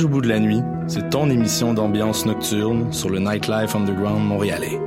Voyage 0.00 0.12
au 0.12 0.14
bout 0.14 0.22
de 0.22 0.28
la 0.28 0.38
nuit, 0.38 0.62
c'est 0.86 1.10
ton 1.10 1.28
émission 1.28 1.74
d'ambiance 1.74 2.24
nocturne 2.24 2.90
sur 2.90 3.10
le 3.10 3.18
Nightlife 3.18 3.76
Underground 3.76 4.24
montréalais. 4.24 4.80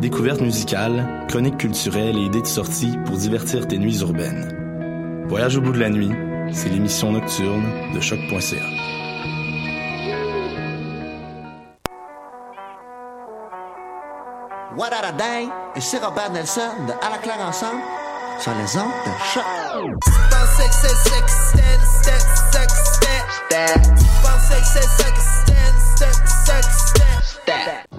Découvertes 0.00 0.42
musicales, 0.42 1.26
chroniques 1.28 1.56
culturelles 1.56 2.16
et 2.16 2.26
idées 2.26 2.42
de 2.42 2.46
sortie 2.46 2.96
pour 3.04 3.16
divertir 3.16 3.66
tes 3.66 3.78
nuits 3.78 3.98
urbaines. 3.98 5.24
Voyage 5.26 5.56
au 5.56 5.60
bout 5.60 5.72
de 5.72 5.80
la 5.80 5.90
nuit, 5.90 6.12
c'est 6.52 6.68
l'émission 6.68 7.10
nocturne 7.10 7.64
de 7.96 8.00
choc.ca. 8.00 8.62
What 14.76 14.90
a 14.92 15.10
day? 15.12 15.48
Et 15.74 15.80
c'est 15.80 15.98
Robert 15.98 16.30
Nelson 16.30 16.60
de 16.86 16.92
À 17.04 17.10
la 17.10 17.18
claire 17.18 17.40
ensemble 17.40 17.80
sur 18.38 18.52
les 18.52 18.78
ondes 18.78 18.92
de 19.04 19.10
choc. 19.32 19.42
Shake, 24.54 24.62
shake, 26.46 27.93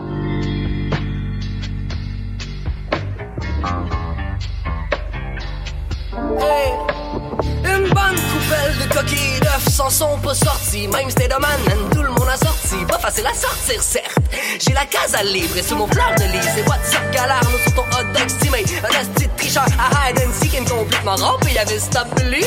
bonne 8.47 8.57
coupelle 8.57 8.87
de 8.87 8.93
coquilles 8.93 9.39
d'œufs 9.39 9.73
s'en 9.73 9.89
sont 9.89 10.17
pas 10.19 10.33
sortis. 10.33 10.87
Même 10.87 11.09
State 11.09 11.33
of 11.33 11.39
Man, 11.39 11.89
tout 11.91 12.01
le 12.01 12.09
monde 12.09 12.29
a 12.29 12.37
sorti. 12.37 12.75
Pas 12.87 12.99
facile 12.99 13.27
à 13.27 13.33
sortir, 13.33 13.81
certes. 13.81 14.17
J'ai 14.59 14.73
la 14.73 14.85
case 14.85 15.15
à 15.15 15.23
libre 15.23 15.57
et 15.57 15.63
sous 15.63 15.75
mon 15.75 15.87
fleur 15.87 16.11
de 16.17 16.23
lys. 16.23 16.47
C'est 16.55 16.67
WhatsApp 16.67 17.11
galère, 17.11 17.41
nous 17.51 17.57
sur 17.59 17.73
ton 17.73 17.81
hot 17.81 18.03
dog 18.13 18.29
stimé. 18.29 18.63
Un 18.83 19.05
petit 19.05 19.27
tricheur 19.37 19.65
à 19.79 20.09
hide 20.09 20.19
and 20.19 20.33
seek 20.33 20.53
est 20.53 20.69
complètement 20.69 21.15
rompé. 21.15 21.53
Y'avait 21.53 21.79
stop 21.79 22.07
believing. 22.15 22.45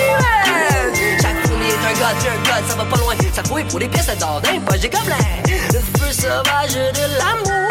Chaque 1.20 1.46
fournier 1.46 1.68
est 1.68 1.96
un 1.96 2.00
gars, 2.00 2.14
tu 2.20 2.28
un 2.28 2.42
gars, 2.48 2.62
ça 2.68 2.74
va 2.76 2.84
pas 2.84 2.96
loin. 2.96 3.14
Ça 3.32 3.42
couille 3.42 3.64
pour 3.64 3.78
les 3.78 3.88
pièces 3.88 4.10
d'or 4.18 4.40
d'un 4.40 4.60
poche 4.60 4.80
des 4.80 4.88
gobelins. 4.88 5.16
Le 5.46 5.80
feu 5.98 6.12
sauvage 6.12 6.74
de 6.74 7.18
l'amour. 7.18 7.68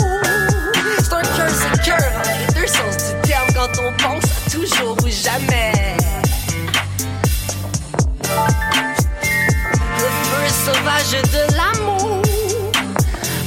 C'est 1.00 1.14
un 1.14 1.22
cœur, 1.22 1.50
c'est 1.50 1.82
cœur. 1.84 2.12
Les 2.26 2.54
deux 2.54 2.68
sens 2.68 2.98
du 2.98 3.30
terme 3.30 3.48
quand 3.54 3.82
on 3.82 3.94
pense 3.94 4.24
à 4.24 4.50
toujours 4.50 4.98
ou 5.04 5.10
jamais. 5.10 5.98
Le 10.00 10.10
feu 10.26 10.48
sauvage 10.66 11.22
de 11.32 11.56
l'amour. 11.56 12.22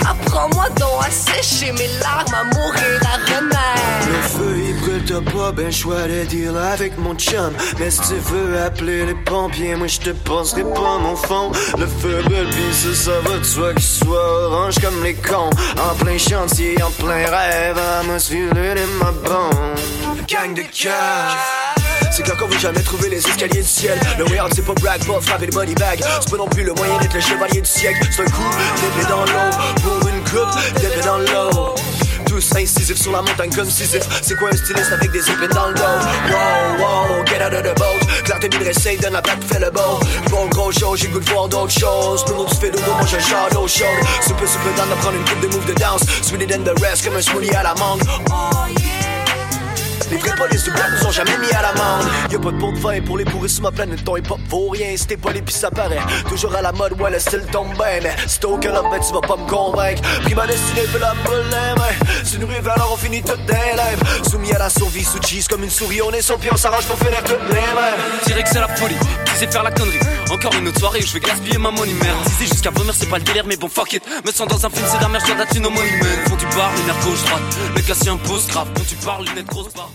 Apprends-moi 0.08 0.68
donc 0.70 1.04
à 1.06 1.10
sécher 1.10 1.72
mes 1.72 1.88
larmes, 2.00 2.34
à 2.34 2.44
mourir 2.44 3.00
à 3.04 3.18
Le 3.18 3.34
remettre. 3.36 4.28
feu 4.28 4.58
il 4.58 4.80
brûle 4.80 5.04
t'as 5.04 5.32
pas 5.32 5.52
ben 5.52 5.70
choix 5.70 6.08
de 6.08 6.24
deal 6.24 6.56
avec 6.56 6.96
mon 6.98 7.14
chum. 7.14 7.52
Mais 7.78 7.90
si 7.90 8.00
tu 8.00 8.14
veux 8.14 8.58
appeler 8.62 9.06
les 9.06 9.14
pompiers 9.14 9.76
Moi 9.76 9.86
je 9.86 9.98
te 9.98 10.10
passerai 10.10 10.62
pas 10.62 10.98
mon 10.98 11.16
fond. 11.16 11.52
Le 11.78 11.86
feu 11.86 12.22
brûle 12.24 12.48
pis 12.48 12.94
ça 12.94 13.20
va 13.24 13.38
de 13.38 13.44
soi 13.44 13.74
qu'il 13.74 13.82
soit 13.82 14.46
orange 14.46 14.78
comme 14.80 15.02
les 15.04 15.14
cons. 15.14 15.50
En 15.78 15.94
plein 16.02 16.18
chantier, 16.18 16.82
en 16.82 16.90
plein 16.90 17.26
rêve 17.26 17.78
Atmosphère 18.00 18.54
de 18.54 18.98
ma 18.98 19.12
bombe. 19.12 20.26
Gang 20.26 20.54
de 20.54 20.62
cœur 20.62 21.69
c'est 22.10 22.36
qu'on 22.36 22.46
veut 22.46 22.58
jamais 22.58 22.82
trouver 22.82 23.08
les 23.08 23.18
escaliers 23.18 23.62
du 23.62 23.68
ciel. 23.68 23.98
Le 24.18 24.24
out 24.24 24.52
c'est 24.54 24.64
pas 24.64 24.74
brag, 24.74 25.04
pas 25.04 25.20
frapper 25.20 25.46
le 25.46 25.52
body 25.52 25.74
bag. 25.74 26.00
C'est 26.20 26.30
pas 26.30 26.36
non 26.36 26.48
plus 26.48 26.64
le 26.64 26.72
moyen 26.74 26.98
d'être 26.98 27.14
le 27.14 27.20
chevalier 27.20 27.60
du 27.60 27.68
siècle. 27.68 28.00
C'est 28.10 28.22
un 28.22 28.26
coup 28.26 28.50
d'épée 28.76 29.08
dans 29.08 29.24
l'eau 29.24 29.50
Pour 29.82 30.08
une 30.08 30.20
coupe 30.24 30.80
d'épée 30.80 31.00
dans 31.04 31.18
l'eau. 31.18 31.74
Tous 32.26 32.56
incisifs 32.56 33.00
sur 33.00 33.12
la 33.12 33.22
montagne 33.22 33.50
comme 33.50 33.68
Sisyphe. 33.68 34.06
C'est 34.22 34.36
quoi 34.36 34.50
un 34.52 34.56
styliste 34.56 34.92
avec 34.92 35.10
des 35.10 35.18
épines 35.18 35.48
dans 35.48 35.68
le 35.68 35.74
dos? 35.74 35.82
Wow, 35.82 36.78
wow, 36.78 37.24
get 37.26 37.42
out 37.44 37.54
of 37.54 37.62
the 37.62 37.76
boat. 37.76 38.24
Clarté 38.24 38.48
mille 38.48 38.62
récits, 38.62 38.96
donne 38.98 39.14
la 39.14 39.22
plaque, 39.22 39.42
fais 39.44 39.58
le 39.58 39.70
beau. 39.70 39.98
Bon 40.30 40.46
gros 40.46 40.70
show, 40.70 40.94
j'ai 40.94 41.08
le 41.08 41.14
goût 41.14 41.20
de 41.20 41.30
voir 41.30 41.48
d'autres 41.48 41.72
choses. 41.72 42.24
Nous, 42.28 42.44
tu 42.44 42.56
fais 42.56 42.70
dodo, 42.70 42.92
moi 42.98 43.06
j'ai 43.06 43.16
un 43.16 43.48
d'eau 43.52 43.66
chaude 43.66 43.86
Super, 44.22 44.48
super 44.48 44.74
down 44.76 44.88
de 44.90 44.94
prendre 44.94 45.16
une 45.16 45.24
coupe 45.24 45.40
de 45.40 45.48
move 45.48 45.66
de 45.66 45.74
danse. 45.74 46.02
Sweeter 46.22 46.46
than 46.46 46.62
the 46.62 46.78
rest, 46.80 47.04
comme 47.04 47.16
un 47.16 47.22
smoothie 47.22 47.54
à 47.54 47.62
la 47.64 47.74
mangue 47.74 48.02
les 50.10 50.16
vrais 50.16 50.34
polices 50.34 50.64
du 50.64 50.70
bloc 50.70 50.84
nous 50.98 51.06
ont 51.06 51.10
jamais 51.10 51.36
mis 51.38 51.50
à 51.50 51.62
l'amende. 51.62 52.06
Y'a 52.30 52.38
pas 52.38 52.50
de 52.50 52.58
pot 52.58 52.72
de 52.72 52.78
vin 52.78 53.00
pour 53.00 53.18
les 53.18 53.24
bourrer 53.24 53.48
sur 53.48 53.62
ma 53.62 53.70
planète 53.70 54.04
Ton 54.04 54.16
hip-hop 54.16 54.40
vaut 54.48 54.68
rien. 54.70 54.96
Si 54.96 55.06
t'es 55.06 55.16
poli 55.16 55.40
pis 55.42 55.52
ça 55.52 55.70
paraît 55.70 55.98
Toujours 56.28 56.54
à 56.54 56.62
la 56.62 56.72
mode, 56.72 57.00
ouais 57.00 57.10
le 57.10 57.18
style 57.18 57.44
tombe 57.52 57.72
bien 57.74 58.00
Mais 58.02 58.14
si 58.26 58.38
t'as 58.40 58.48
aucun 58.48 58.72
ben 58.72 59.00
tu 59.00 59.12
vas 59.12 59.20
pas 59.20 59.36
me 59.36 59.48
convaincre. 59.48 60.02
Pris 60.22 60.34
ma 60.34 60.46
destinée, 60.46 60.82
fais 60.82 60.98
la 60.98 61.14
mains 61.14 61.76
C'est 62.24 62.36
une 62.36 62.44
rive 62.44 62.68
alors 62.68 62.92
on 62.92 62.96
finit 62.96 63.22
toutes 63.22 63.44
des 63.46 63.52
lèvres 63.52 64.28
Soumis 64.28 64.52
à 64.52 64.58
la 64.58 64.70
survie, 64.70 65.04
sous 65.04 65.20
cheese 65.22 65.46
comme 65.48 65.62
une 65.62 65.70
souris 65.70 66.02
On 66.02 66.10
est 66.12 66.22
son 66.22 66.38
pied, 66.38 66.50
on 66.52 66.56
s'arrange 66.56 66.86
pour 66.86 66.98
finir 66.98 67.22
toutes 67.24 67.48
les 67.48 67.54
mêmes 67.54 68.00
Direct 68.26 68.48
c'est 68.52 68.60
la 68.60 68.68
folie, 68.68 68.96
sait 69.36 69.46
faire 69.46 69.62
la 69.62 69.70
connerie 69.70 69.98
Encore 70.30 70.54
une 70.54 70.68
autre 70.68 70.78
soirée 70.78 71.00
où 71.02 71.06
je 71.06 71.12
vais 71.14 71.20
gaspiller 71.20 71.58
ma 71.58 71.70
money 71.70 71.92
merde. 71.92 72.16
Disais 72.24 72.46
jusqu'à 72.46 72.70
vomir 72.70 72.94
c'est 72.94 73.08
pas 73.08 73.18
le 73.18 73.24
délire 73.24 73.44
mais 73.46 73.56
bon 73.56 73.68
fuck 73.68 73.92
it. 73.94 74.02
Me 74.24 74.30
sens 74.30 74.46
dans 74.48 74.64
un 74.64 74.70
film 74.70 74.86
c'est 74.88 75.00
la 75.00 75.08
merde, 75.08 75.24
je 75.26 75.34
dois 75.34 75.46
une 75.56 75.66
homonyme 75.66 76.00
Font 76.28 76.36
du 76.36 76.46
bar, 76.56 76.70
lunettes 76.76 77.04
gauche 77.04 77.24
droite. 77.24 77.42
Le 77.76 77.82
gars 77.82 77.94
s'y 77.94 78.08
impose 78.08 78.46
grave. 78.46 78.68
Quand 78.76 78.86
tu 78.88 78.94
parles, 78.96 79.24
lunettes 79.26 79.46
grosse 79.46 79.72
barre 79.74 79.90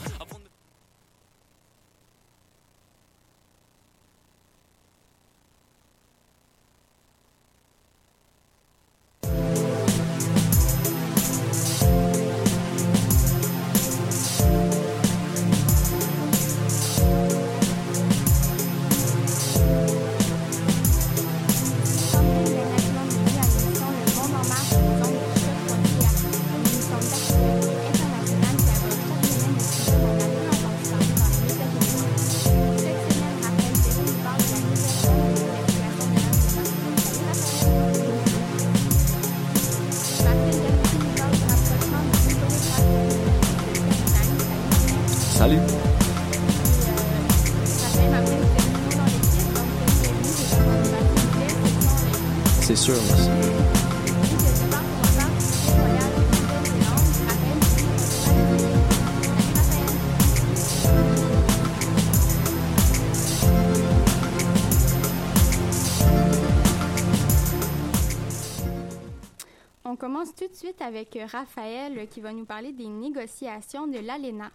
commence 70.05 70.35
tout 70.35 70.47
de 70.47 70.53
suite 70.53 70.83
avec 70.83 71.17
Raphaël 71.31 71.97
euh, 71.97 72.05
qui 72.05 72.21
va 72.21 72.31
nous 72.31 72.45
parler 72.45 72.71
des 72.71 72.85
négociations 72.85 73.87
de 73.87 73.97
l'ALENA. 73.97 74.51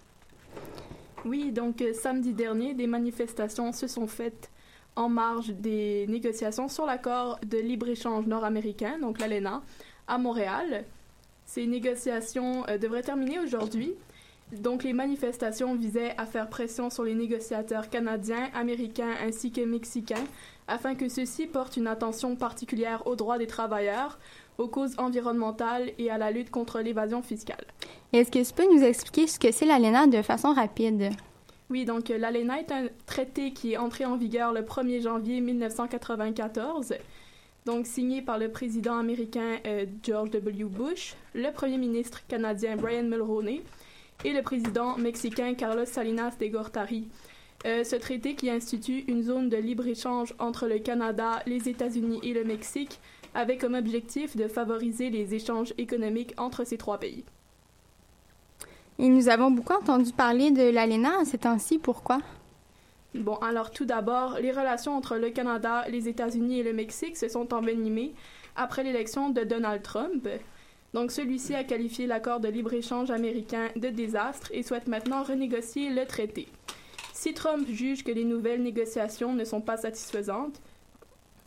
Oui, 1.24 1.50
donc 1.50 1.82
euh, 1.82 1.92
samedi 1.92 2.32
dernier, 2.32 2.72
des 2.72 2.86
manifestations 2.86 3.72
se 3.72 3.88
sont 3.88 4.06
faites 4.06 4.48
en 4.94 5.08
marge 5.08 5.48
des 5.48 6.06
négociations 6.06 6.68
sur 6.68 6.86
l'accord 6.86 7.40
de 7.44 7.58
libre-échange 7.58 8.26
nord-américain, 8.26 9.00
donc 9.00 9.18
l'ALENA, 9.18 9.60
à 10.06 10.18
Montréal. 10.18 10.84
Ces 11.46 11.66
négociations 11.66 12.64
euh, 12.68 12.78
devraient 12.78 13.02
terminer 13.02 13.40
aujourd'hui. 13.40 13.94
Donc 14.52 14.84
les 14.84 14.92
manifestations 14.92 15.74
visaient 15.74 16.14
à 16.16 16.26
faire 16.26 16.48
pression 16.48 16.90
sur 16.90 17.02
les 17.02 17.16
négociateurs 17.16 17.90
canadiens, 17.90 18.50
américains 18.54 19.14
ainsi 19.20 19.50
que 19.50 19.62
mexicains 19.62 20.26
afin 20.70 20.94
que 20.94 21.08
ceux-ci 21.08 21.48
portent 21.48 21.76
une 21.76 21.88
attention 21.88 22.36
particulière 22.36 23.04
aux 23.08 23.16
droits 23.16 23.38
des 23.38 23.48
travailleurs, 23.48 24.20
aux 24.60 24.68
causes 24.68 24.94
environnementales 24.98 25.90
et 25.98 26.10
à 26.10 26.18
la 26.18 26.30
lutte 26.30 26.50
contre 26.50 26.80
l'évasion 26.80 27.22
fiscale. 27.22 27.64
Est-ce 28.12 28.30
que 28.30 28.46
tu 28.46 28.52
peux 28.52 28.74
nous 28.74 28.82
expliquer 28.82 29.26
ce 29.26 29.38
que 29.38 29.50
c'est 29.50 29.66
l'ALENA 29.66 30.06
de 30.06 30.22
façon 30.22 30.52
rapide? 30.52 31.10
Oui, 31.70 31.84
donc 31.84 32.10
euh, 32.10 32.18
l'ALENA 32.18 32.60
est 32.60 32.72
un 32.72 32.86
traité 33.06 33.52
qui 33.52 33.72
est 33.72 33.76
entré 33.76 34.04
en 34.04 34.16
vigueur 34.16 34.52
le 34.52 34.62
1er 34.62 35.02
janvier 35.02 35.40
1994, 35.40 36.94
donc 37.64 37.86
signé 37.86 38.22
par 38.22 38.38
le 38.38 38.50
président 38.50 38.98
américain 38.98 39.58
euh, 39.66 39.86
George 40.02 40.30
W. 40.30 40.64
Bush, 40.64 41.14
le 41.34 41.50
premier 41.52 41.78
ministre 41.78 42.26
canadien 42.26 42.76
Brian 42.76 43.04
Mulroney 43.04 43.62
et 44.24 44.32
le 44.32 44.42
président 44.42 44.96
mexicain 44.98 45.54
Carlos 45.54 45.86
Salinas 45.86 46.36
de 46.38 46.46
Gortari. 46.46 47.08
Euh, 47.66 47.84
ce 47.84 47.94
traité 47.96 48.34
qui 48.34 48.50
institue 48.50 49.04
une 49.06 49.22
zone 49.22 49.48
de 49.48 49.56
libre-échange 49.56 50.34
entre 50.38 50.66
le 50.66 50.78
Canada, 50.78 51.42
les 51.46 51.68
États-Unis 51.68 52.18
et 52.22 52.32
le 52.32 52.42
Mexique 52.42 52.98
avec 53.34 53.60
comme 53.60 53.74
objectif 53.74 54.36
de 54.36 54.48
favoriser 54.48 55.10
les 55.10 55.34
échanges 55.34 55.74
économiques 55.78 56.34
entre 56.36 56.64
ces 56.64 56.76
trois 56.76 56.98
pays. 56.98 57.24
Et 58.98 59.08
nous 59.08 59.28
avons 59.28 59.50
beaucoup 59.50 59.72
entendu 59.72 60.12
parler 60.12 60.50
de 60.50 60.68
l'ALENA 60.70 61.20
à 61.20 61.24
ces 61.24 61.38
temps-ci. 61.38 61.78
Pourquoi? 61.78 62.18
Bon, 63.14 63.36
alors 63.36 63.70
tout 63.70 63.86
d'abord, 63.86 64.38
les 64.40 64.52
relations 64.52 64.96
entre 64.96 65.16
le 65.16 65.30
Canada, 65.30 65.84
les 65.88 66.08
États-Unis 66.08 66.60
et 66.60 66.62
le 66.62 66.72
Mexique 66.72 67.16
se 67.16 67.28
sont 67.28 67.52
envenimées 67.54 68.12
après 68.56 68.84
l'élection 68.84 69.30
de 69.30 69.42
Donald 69.42 69.82
Trump. 69.82 70.28
Donc 70.92 71.12
celui-ci 71.12 71.54
a 71.54 71.64
qualifié 71.64 72.06
l'accord 72.06 72.40
de 72.40 72.48
libre-échange 72.48 73.10
américain 73.10 73.68
de 73.76 73.88
désastre 73.88 74.50
et 74.52 74.62
souhaite 74.62 74.86
maintenant 74.86 75.22
renégocier 75.22 75.90
le 75.90 76.04
traité. 76.04 76.48
Si 77.14 77.32
Trump 77.34 77.66
juge 77.68 78.04
que 78.04 78.12
les 78.12 78.24
nouvelles 78.24 78.62
négociations 78.62 79.34
ne 79.34 79.44
sont 79.44 79.60
pas 79.60 79.76
satisfaisantes, 79.76 80.60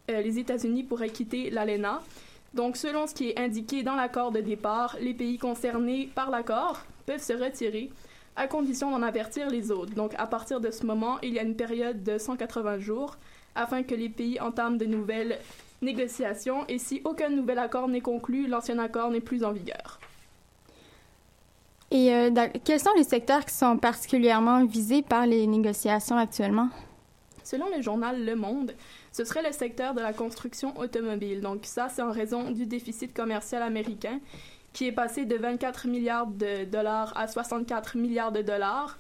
les 0.08 0.40
États-Unis 0.40 0.84
pourraient 0.84 1.10
quitter 1.10 1.50
l'ALENA. 1.50 2.02
Donc 2.54 2.78
selon 2.78 3.08
ce 3.08 3.14
qui 3.14 3.30
est 3.30 3.40
indiqué 3.40 3.84
dans 3.84 3.96
l'accord 3.96 4.32
de 4.32 4.40
départ, 4.40 4.98
les 5.00 5.14
pays 5.14 5.38
concernés 5.38 6.10
par 6.14 6.30
l'accord 6.30 6.82
peuvent 7.06 7.24
se 7.24 7.34
retirer 7.34 7.90
à 8.36 8.48
condition 8.48 8.92
d'en 8.92 9.02
avertir 9.02 9.50
les 9.50 9.72
autres. 9.72 9.94
Donc, 9.94 10.14
à 10.18 10.28
partir 10.28 10.60
de 10.60 10.72
ce 10.72 10.86
moment, 10.86 11.20
il 11.22 11.34
y 11.34 11.40
a 11.40 11.44
une 11.44 11.56
période 11.56 12.04
de 12.04 12.18
180 12.18 12.80
jours 12.80 13.18
afin 13.56 13.84
que 13.84 13.94
les 13.94 14.10
pays 14.10 14.40
entament 14.40 14.78
de 14.78 14.86
nouvelles 14.86 15.38
négociations 15.82 16.66
et 16.68 16.80
si 16.80 17.02
aucun 17.04 17.30
nouvel 17.30 17.60
accord 17.60 17.88
n'est 17.88 18.02
conclu, 18.02 18.48
l'ancien 18.48 18.80
accord 18.80 19.12
n'est 19.12 19.22
plus 19.22 19.44
en 19.44 19.52
vigueur. 19.52 20.00
Et 21.92 22.12
euh, 22.12 22.32
quels 22.64 22.80
sont 22.80 22.94
les 22.98 23.04
secteurs 23.04 23.46
qui 23.46 23.54
sont 23.54 23.78
particulièrement 23.78 24.66
visés 24.66 25.04
par 25.04 25.28
les 25.28 25.46
négociations 25.46 26.18
actuellement? 26.18 26.70
Selon 27.44 27.66
le 27.76 27.84
journal 27.84 28.26
Le 28.26 28.36
Monde, 28.36 28.74
ce 29.13 29.24
serait 29.24 29.44
le 29.44 29.54
secteur 29.54 29.94
de 29.94 30.01
la 30.01 30.12
construction 30.12 30.77
automobile. 30.77 31.39
Donc 31.39 31.62
ça, 31.63 31.88
c'est 31.88 32.01
en 32.01 32.12
raison 32.12 32.51
du 32.51 32.65
déficit 32.65 33.13
commercial 33.13 33.62
américain 33.62 34.19
qui 34.74 34.88
est 34.88 34.92
passé 34.92 35.25
de 35.25 35.36
24 35.36 35.88
milliards 35.88 36.25
de 36.25 36.65
dollars 36.65 37.15
à 37.15 37.27
64 37.27 37.95
milliards 37.95 38.31
de 38.31 38.42
dollars. 38.42 38.98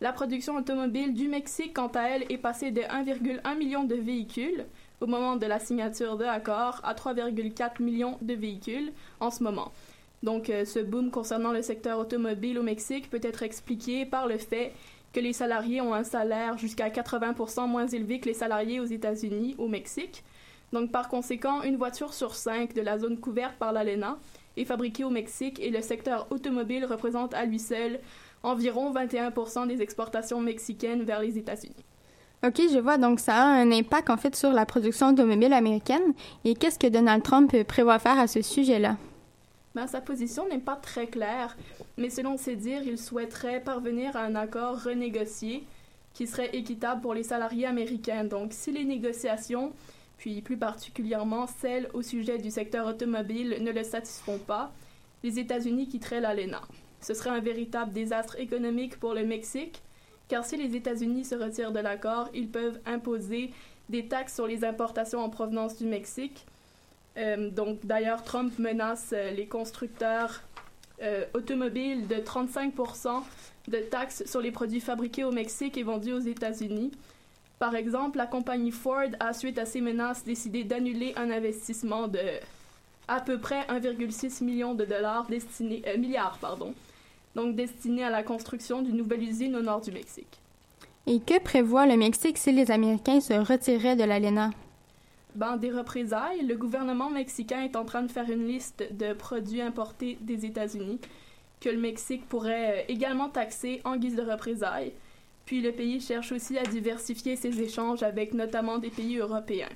La 0.00 0.12
production 0.12 0.56
automobile 0.56 1.14
du 1.14 1.26
Mexique, 1.26 1.74
quant 1.74 1.88
à 1.88 2.02
elle, 2.02 2.30
est 2.30 2.38
passée 2.38 2.70
de 2.70 2.82
1,1 2.82 3.58
million 3.58 3.82
de 3.82 3.96
véhicules 3.96 4.66
au 5.00 5.06
moment 5.06 5.34
de 5.34 5.46
la 5.46 5.58
signature 5.58 6.16
de 6.16 6.24
l'accord 6.24 6.80
à 6.84 6.94
3,4 6.94 7.82
millions 7.82 8.18
de 8.22 8.34
véhicules 8.34 8.92
en 9.18 9.32
ce 9.32 9.42
moment. 9.42 9.72
Donc, 10.22 10.48
euh, 10.48 10.64
ce 10.64 10.78
boom 10.78 11.10
concernant 11.10 11.52
le 11.52 11.62
secteur 11.62 11.98
automobile 11.98 12.58
au 12.58 12.62
Mexique 12.62 13.10
peut 13.10 13.20
être 13.22 13.42
expliqué 13.42 14.06
par 14.06 14.26
le 14.26 14.38
fait 14.38 14.72
que 15.12 15.20
les 15.20 15.32
salariés 15.32 15.80
ont 15.80 15.94
un 15.94 16.04
salaire 16.04 16.58
jusqu'à 16.58 16.88
80% 16.88 17.68
moins 17.68 17.86
élevé 17.86 18.20
que 18.20 18.26
les 18.26 18.34
salariés 18.34 18.80
aux 18.80 18.84
États-Unis, 18.84 19.54
au 19.58 19.68
Mexique. 19.68 20.24
Donc, 20.72 20.90
par 20.90 21.08
conséquent, 21.08 21.62
une 21.62 21.76
voiture 21.76 22.12
sur 22.12 22.34
cinq 22.34 22.74
de 22.74 22.82
la 22.82 22.98
zone 22.98 23.18
couverte 23.18 23.56
par 23.58 23.72
l'ALENA 23.72 24.18
est 24.56 24.64
fabriqué 24.64 25.04
au 25.04 25.10
Mexique 25.10 25.60
et 25.60 25.70
le 25.70 25.80
secteur 25.80 26.26
automobile 26.30 26.84
représente 26.84 27.34
à 27.34 27.44
lui 27.44 27.58
seul 27.58 28.00
environ 28.42 28.90
21 28.90 29.32
des 29.66 29.82
exportations 29.82 30.40
mexicaines 30.40 31.02
vers 31.02 31.20
les 31.20 31.38
États-Unis. 31.38 31.84
OK, 32.46 32.60
je 32.72 32.78
vois. 32.78 32.98
Donc, 32.98 33.20
ça 33.20 33.34
a 33.34 33.44
un 33.44 33.72
impact, 33.72 34.10
en 34.10 34.16
fait, 34.16 34.36
sur 34.36 34.52
la 34.52 34.66
production 34.66 35.08
automobile 35.08 35.52
américaine. 35.52 36.12
Et 36.44 36.54
qu'est-ce 36.54 36.78
que 36.78 36.86
Donald 36.86 37.22
Trump 37.22 37.54
prévoit 37.64 37.98
faire 37.98 38.18
à 38.18 38.26
ce 38.26 38.42
sujet-là? 38.42 38.96
Sa 39.86 40.00
position 40.00 40.48
n'est 40.48 40.58
pas 40.58 40.76
très 40.76 41.06
claire, 41.06 41.56
mais 41.98 42.08
selon 42.08 42.38
ses 42.38 42.56
dires, 42.56 42.82
il 42.82 42.98
souhaiterait 42.98 43.60
parvenir 43.60 44.16
à 44.16 44.22
un 44.22 44.34
accord 44.34 44.82
renégocié 44.82 45.64
qui 46.14 46.26
serait 46.26 46.56
équitable 46.56 47.02
pour 47.02 47.12
les 47.12 47.22
salariés 47.22 47.66
américains. 47.66 48.24
Donc, 48.24 48.52
si 48.52 48.72
les 48.72 48.84
négociations 48.84 49.72
puis 50.16 50.40
plus 50.40 50.56
particulièrement 50.56 51.46
celles 51.46 51.90
au 51.92 52.00
sujet 52.00 52.38
du 52.38 52.50
secteur 52.50 52.86
automobile, 52.86 53.58
ne 53.60 53.70
le 53.70 53.84
satisfont 53.84 54.38
pas, 54.38 54.72
les 55.22 55.38
États-Unis 55.38 55.88
quitteraient 55.88 56.20
l'ALENA. 56.20 56.62
Ce 57.00 57.12
serait 57.12 57.30
un 57.30 57.40
véritable 57.40 57.92
désastre 57.92 58.38
économique 58.40 58.98
pour 58.98 59.12
le 59.12 59.26
Mexique, 59.26 59.82
car 60.28 60.44
si 60.44 60.56
les 60.56 60.74
États-Unis 60.74 61.24
se 61.24 61.34
retirent 61.34 61.72
de 61.72 61.80
l'accord, 61.80 62.30
ils 62.34 62.48
peuvent 62.48 62.80
imposer 62.86 63.52
des 63.88 64.08
taxes 64.08 64.34
sur 64.34 64.46
les 64.46 64.64
importations 64.64 65.20
en 65.20 65.28
provenance 65.28 65.76
du 65.76 65.84
Mexique. 65.84 66.46
Euh, 67.16 67.50
donc 67.50 67.84
d'ailleurs, 67.84 68.22
Trump 68.22 68.58
menace 68.58 69.10
euh, 69.12 69.30
les 69.30 69.46
constructeurs 69.46 70.42
euh, 71.02 71.24
automobiles 71.34 72.08
de 72.08 72.16
35% 72.16 73.22
de 73.68 73.78
taxes 73.78 74.24
sur 74.26 74.40
les 74.40 74.50
produits 74.50 74.80
fabriqués 74.80 75.24
au 75.24 75.32
Mexique 75.32 75.76
et 75.76 75.82
vendus 75.82 76.12
aux 76.12 76.20
États-Unis. 76.20 76.92
Par 77.58 77.74
exemple, 77.74 78.18
la 78.18 78.26
compagnie 78.26 78.70
Ford 78.70 79.08
a, 79.20 79.32
suite 79.32 79.58
à 79.58 79.66
ces 79.66 79.80
menaces, 79.80 80.24
décidé 80.24 80.64
d'annuler 80.64 81.12
un 81.16 81.30
investissement 81.30 82.08
de 82.08 82.20
à 83.08 83.20
peu 83.20 83.38
près 83.38 83.62
1,6 83.68 84.42
million 84.42 84.74
de 84.74 84.84
dollars 84.84 85.26
destiné, 85.26 85.82
euh, 85.86 85.96
milliards, 85.96 86.38
pardon, 86.40 86.74
donc 87.34 87.54
destiné 87.54 88.02
à 88.02 88.10
la 88.10 88.22
construction 88.22 88.82
d'une 88.82 88.96
nouvelle 88.96 89.22
usine 89.22 89.54
au 89.54 89.62
nord 89.62 89.80
du 89.80 89.92
Mexique. 89.92 90.40
Et 91.06 91.20
que 91.20 91.38
prévoit 91.40 91.86
le 91.86 91.96
Mexique 91.96 92.36
si 92.36 92.52
les 92.52 92.70
Américains 92.70 93.20
se 93.20 93.34
retiraient 93.34 93.96
de 93.96 94.04
l'ALENA? 94.04 94.50
Ben, 95.36 95.58
des 95.58 95.70
représailles. 95.70 96.46
Le 96.46 96.56
gouvernement 96.56 97.10
mexicain 97.10 97.62
est 97.62 97.76
en 97.76 97.84
train 97.84 98.02
de 98.02 98.10
faire 98.10 98.30
une 98.30 98.46
liste 98.46 98.84
de 98.90 99.12
produits 99.12 99.60
importés 99.60 100.16
des 100.22 100.46
États-Unis 100.46 100.98
que 101.60 101.68
le 101.68 101.78
Mexique 101.78 102.26
pourrait 102.26 102.80
euh, 102.80 102.84
également 102.88 103.28
taxer 103.28 103.82
en 103.84 103.96
guise 103.96 104.16
de 104.16 104.22
représailles. 104.22 104.92
Puis 105.44 105.60
le 105.60 105.72
pays 105.72 106.00
cherche 106.00 106.32
aussi 106.32 106.58
à 106.58 106.62
diversifier 106.62 107.36
ses 107.36 107.60
échanges 107.60 108.02
avec 108.02 108.34
notamment 108.34 108.78
des 108.78 108.90
pays 108.90 109.18
européens. 109.18 109.68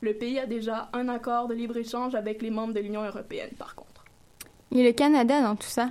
Le 0.00 0.14
pays 0.14 0.38
a 0.38 0.46
déjà 0.46 0.88
un 0.92 1.08
accord 1.08 1.48
de 1.48 1.54
libre-échange 1.54 2.14
avec 2.14 2.40
les 2.40 2.50
membres 2.50 2.74
de 2.74 2.80
l'Union 2.80 3.04
européenne, 3.04 3.50
par 3.58 3.74
contre. 3.74 4.04
Et 4.72 4.82
le 4.82 4.92
Canada 4.92 5.42
dans 5.42 5.54
tout 5.56 5.68
ça? 5.68 5.90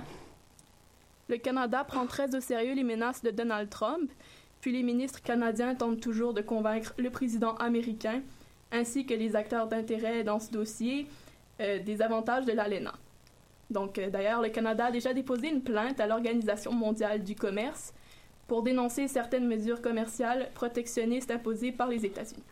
Le 1.28 1.36
Canada 1.36 1.84
prend 1.84 2.06
très 2.06 2.34
au 2.34 2.40
sérieux 2.40 2.74
les 2.74 2.82
menaces 2.82 3.22
de 3.22 3.30
Donald 3.30 3.70
Trump, 3.70 4.10
puis 4.60 4.72
les 4.72 4.82
ministres 4.82 5.22
canadiens 5.22 5.74
tentent 5.74 6.00
toujours 6.00 6.34
de 6.34 6.42
convaincre 6.42 6.94
le 6.98 7.10
président 7.10 7.54
américain, 7.54 8.22
ainsi 8.72 9.06
que 9.06 9.14
les 9.14 9.36
acteurs 9.36 9.66
d'intérêt 9.66 10.24
dans 10.24 10.40
ce 10.40 10.50
dossier, 10.50 11.06
euh, 11.60 11.78
des 11.78 12.02
avantages 12.02 12.44
de 12.44 12.52
l'ALENA. 12.52 12.92
Donc, 13.70 13.98
euh, 13.98 14.10
d'ailleurs, 14.10 14.42
le 14.42 14.48
Canada 14.48 14.86
a 14.86 14.90
déjà 14.90 15.14
déposé 15.14 15.48
une 15.48 15.62
plainte 15.62 16.00
à 16.00 16.06
l'Organisation 16.06 16.72
mondiale 16.72 17.22
du 17.22 17.34
commerce 17.34 17.92
pour 18.46 18.62
dénoncer 18.62 19.08
certaines 19.08 19.46
mesures 19.46 19.80
commerciales 19.80 20.50
protectionnistes 20.54 21.30
imposées 21.30 21.72
par 21.72 21.88
les 21.88 22.04
États-Unis. 22.04 22.42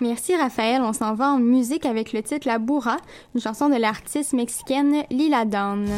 Merci 0.00 0.36
Raphaël. 0.36 0.82
On 0.82 0.92
s'en 0.92 1.14
va 1.14 1.30
en 1.30 1.38
musique 1.38 1.86
avec 1.86 2.12
le 2.12 2.22
titre 2.22 2.46
La 2.46 2.58
Bourra, 2.58 2.96
une 3.34 3.40
chanson 3.40 3.68
de 3.68 3.76
l'artiste 3.76 4.32
mexicaine 4.32 5.04
Lila 5.10 5.44
Dawn. 5.44 5.88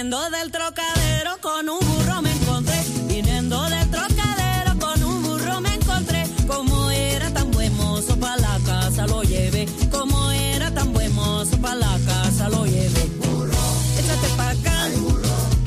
Viniendo 0.00 0.30
del 0.30 0.50
trocadero 0.50 1.36
con 1.42 1.68
un 1.68 1.78
burro 1.78 2.22
me 2.22 2.32
encontré. 2.32 2.82
Viniendo 3.06 3.60
del 3.68 3.90
trocadero 3.90 4.78
con 4.78 5.04
un 5.04 5.22
burro 5.22 5.60
me 5.60 5.74
encontré. 5.74 6.24
Como 6.46 6.90
era 6.90 7.30
tan 7.34 7.50
buen 7.50 7.76
mozo 7.76 8.18
pa' 8.18 8.34
la 8.38 8.58
casa 8.64 9.06
lo 9.06 9.22
llevé. 9.22 9.68
Como 9.90 10.30
era 10.30 10.72
tan 10.72 10.94
buen 10.94 11.14
mozo 11.14 11.58
pa' 11.58 11.74
la 11.74 11.98
casa 12.06 12.48
lo 12.48 12.64
llevé. 12.64 13.10
Burro. 13.18 13.52
Échate 13.98 14.28
pa' 14.38 14.48
acá. 14.48 14.88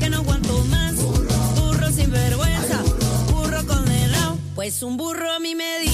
Que 0.00 0.10
no 0.10 0.16
aguanto 0.16 0.64
más. 0.64 0.94
Burro, 0.96 1.92
sin 1.92 2.10
vergüenza. 2.10 2.82
Burro. 3.30 3.64
condenado. 3.68 4.36
Pues 4.56 4.82
un 4.82 4.96
burro 4.96 5.30
a 5.30 5.38
mí 5.38 5.54
me 5.54 5.78
dijo 5.78 5.93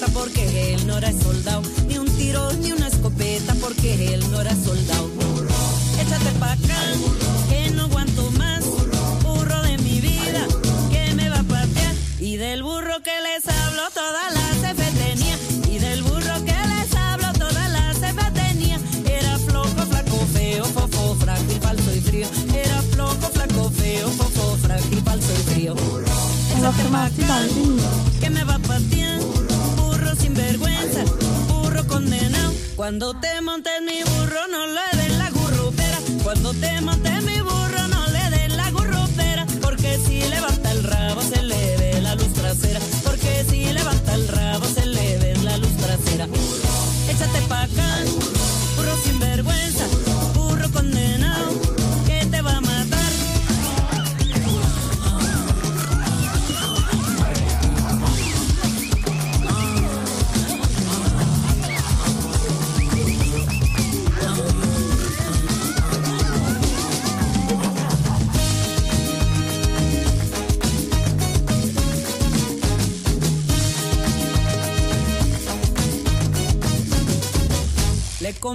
escopeta 0.00 0.06
porque 0.12 0.74
él 0.74 0.86
no 0.86 0.98
era 0.98 1.12
soldado. 1.12 1.62
Ni 1.86 1.98
un 1.98 2.06
tiro 2.16 2.52
ni 2.54 2.72
una 2.72 2.88
escopeta 2.88 3.54
porque 3.60 4.14
él 4.14 4.30
no 4.30 4.40
era 4.40 4.54
soldado. 4.54 5.10
Échate 6.00 6.30
pa' 6.38 6.52
acá, 6.52 6.80
que 7.48 7.70
no 7.70 7.82
aguanto 7.84 8.30
más. 8.32 8.64
Burro 9.22 9.62
de 9.62 9.76
mi 9.78 10.00
vida, 10.00 10.46
que 10.90 11.14
me 11.14 11.28
va 11.28 11.40
a 11.40 11.42
patear. 11.42 11.94
Y 12.18 12.36
del 12.36 12.62
burro 12.62 13.02
que 13.02 13.12
les 13.20 13.46
hablo 13.46 13.82
toda 13.92 14.30
la 14.30 14.46
cefe 14.62 14.90
tenía. 15.04 15.36
Y 15.70 15.78
del 15.78 16.02
burro 16.02 16.44
que 16.44 16.56
les 16.72 16.94
hablo 16.94 17.32
toda 17.34 17.68
la 17.68 17.92
cefe 17.94 18.30
tenía. 18.32 18.78
Era 19.06 19.38
flojo, 19.38 19.86
flaco, 19.90 20.26
feo, 20.32 20.64
fofo, 20.64 21.16
frágil, 21.16 21.60
falso 21.60 21.94
y 21.94 22.00
frío. 22.00 22.26
Era 22.54 22.80
flojo, 22.92 23.28
flaco, 23.32 23.70
feo, 23.70 24.08
fofo, 24.10 24.56
frágil, 24.62 25.02
falso 25.02 25.32
y 25.32 25.52
frío. 25.52 25.74
Échate 26.56 26.84
pa' 26.90 27.04
acá, 27.06 27.38
que 28.20 28.30
me 28.30 28.44
va 28.44 28.54
a 28.54 28.58
patear 28.58 28.99
sin 28.99 28.99
vergüenza, 30.40 31.04
burro 31.48 31.86
condenado. 31.86 32.52
Cuando 32.76 33.14
te 33.14 33.40
montes 33.40 33.80
mi 33.82 34.02
burro, 34.02 34.42
no 34.50 34.66
le 34.66 34.86
den 35.00 35.18
la 35.18 35.30
gurrupera. 35.30 35.98
Cuando 36.22 36.52
te 36.54 36.80
montes 36.80 37.22
mi 37.22 37.40
burro, 37.40 37.82
no 37.88 38.06
le 38.08 38.30
den 38.36 38.56
la 38.56 38.70
gurrupera. 38.70 39.46
Porque 39.60 39.98
si 40.04 40.22
levanta 40.28 40.72
el 40.72 40.82
rabo, 40.84 41.20
se 41.22 41.42
le 41.42 41.76
ve 41.76 42.00
la 42.00 42.14
luz 42.14 42.32
trasera. 42.32 42.80
Porque 43.04 43.44
si 43.48 43.72
levanta 43.72 44.14
el 44.14 44.28
rabo, 44.28 44.64
se 44.66 44.86
le 44.86 45.18
ve 45.18 45.36
la 45.42 45.56
luz 45.58 45.76
trasera. 45.76 46.26
Échate 47.08 47.40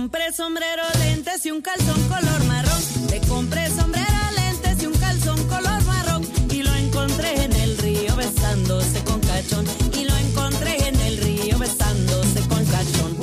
compré 0.06 0.32
sombrero, 0.32 0.84
lentes 1.00 1.44
y 1.48 1.50
un 1.50 1.62
calzón 1.64 2.00
color 2.08 2.44
marrón. 2.44 2.80
Le 3.10 3.20
compré 3.22 3.68
sombrero, 3.72 4.20
lentes 4.36 4.84
y 4.84 4.86
un 4.86 4.94
calzón 4.94 5.44
color 5.48 5.84
marrón. 5.86 6.22
Y 6.52 6.62
lo 6.62 6.72
encontré 6.76 7.44
en 7.44 7.52
el 7.54 7.76
río 7.80 8.16
besándose 8.16 9.04
con 9.04 9.20
cachón. 9.22 9.66
Y 9.98 10.04
lo 10.04 10.16
encontré 10.16 10.90
en 10.90 10.96
el 11.00 11.18
río 11.18 11.58
besándose 11.58 12.40
con 12.48 12.64
cachón. 12.66 13.18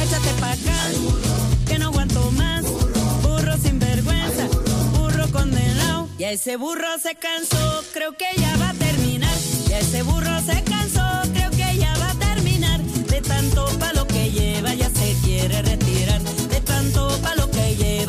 Échate 0.00 0.30
pa' 0.38 0.52
acá, 0.52 0.78
que 1.66 1.76
no 1.80 1.86
aguanto 1.86 2.30
más. 2.30 2.62
Burro 3.22 3.56
sin 3.60 3.80
vergüenza, 3.80 4.46
burro 4.92 5.26
condenado. 5.32 6.08
Y 6.18 6.24
ese 6.24 6.54
burro 6.54 7.00
se 7.02 7.16
cansó, 7.16 7.82
creo 7.92 8.12
que 8.12 8.28
ya 8.36 8.56
va 8.58 8.68
a 8.68 8.74
terminar. 8.74 9.36
Y 9.68 9.72
ese 9.72 10.02
burro 10.02 10.40
se 10.42 10.62
cansó, 10.62 11.04
creo 11.32 11.50
que 11.50 11.78
ya 11.78 11.92
va 11.98 12.10
a 12.12 12.14
terminar. 12.14 12.80
De 12.80 13.20
tanto 13.22 13.66
palo 13.80 14.06
que 14.06 14.30
lleva 14.30 14.72
ya 14.74 14.88
se 14.88 15.16
quiere 15.24 15.62
retirar. 15.62 15.95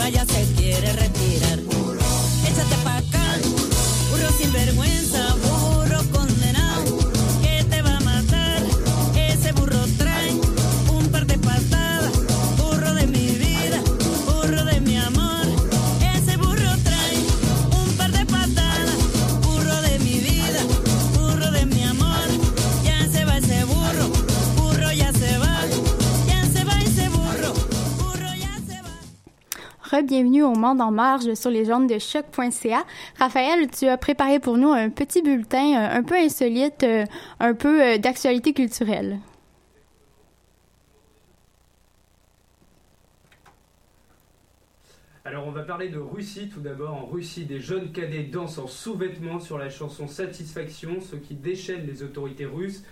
Ya 0.09 0.25
se 0.25 0.45
quiere 0.55 0.93
retirar. 0.93 1.59
Échate 2.47 2.75
pa' 2.83 2.97
acá, 2.97 3.39
burro 4.09 4.29
sin 4.37 4.51
vergüenza, 4.53 4.96
Re-bienvenue 30.07 30.43
au 30.43 30.53
Monde 30.53 30.79
en 30.79 30.89
marge 30.89 31.33
sur 31.33 31.49
les 31.49 31.69
ondes 31.69 31.89
de 31.89 31.99
choc.ca. 31.99 32.85
Raphaël, 33.19 33.69
tu 33.69 33.87
as 33.87 33.97
préparé 33.97 34.39
pour 34.39 34.57
nous 34.57 34.71
un 34.71 34.89
petit 34.89 35.21
bulletin 35.21 35.75
euh, 35.75 35.97
un 35.97 36.01
peu 36.01 36.15
insolite, 36.15 36.83
euh, 36.83 37.03
un 37.41 37.53
peu 37.53 37.83
euh, 37.83 37.97
d'actualité 37.97 38.53
culturelle. 38.53 39.19
Alors 45.25 45.45
on 45.45 45.51
va 45.51 45.63
parler 45.63 45.89
de 45.89 45.99
Russie 45.99 46.47
tout 46.47 46.61
d'abord. 46.61 46.93
En 46.93 47.05
Russie, 47.05 47.43
des 47.43 47.59
jeunes 47.59 47.91
cadets 47.91 48.23
dansent 48.23 48.59
en 48.59 48.67
sous-vêtements 48.67 49.41
sur 49.41 49.57
la 49.57 49.69
chanson 49.69 50.07
Satisfaction, 50.07 51.01
ce 51.01 51.17
qui 51.17 51.35
déchaîne 51.35 51.85
les 51.85 52.01
autorités 52.01 52.45
russes 52.45 52.83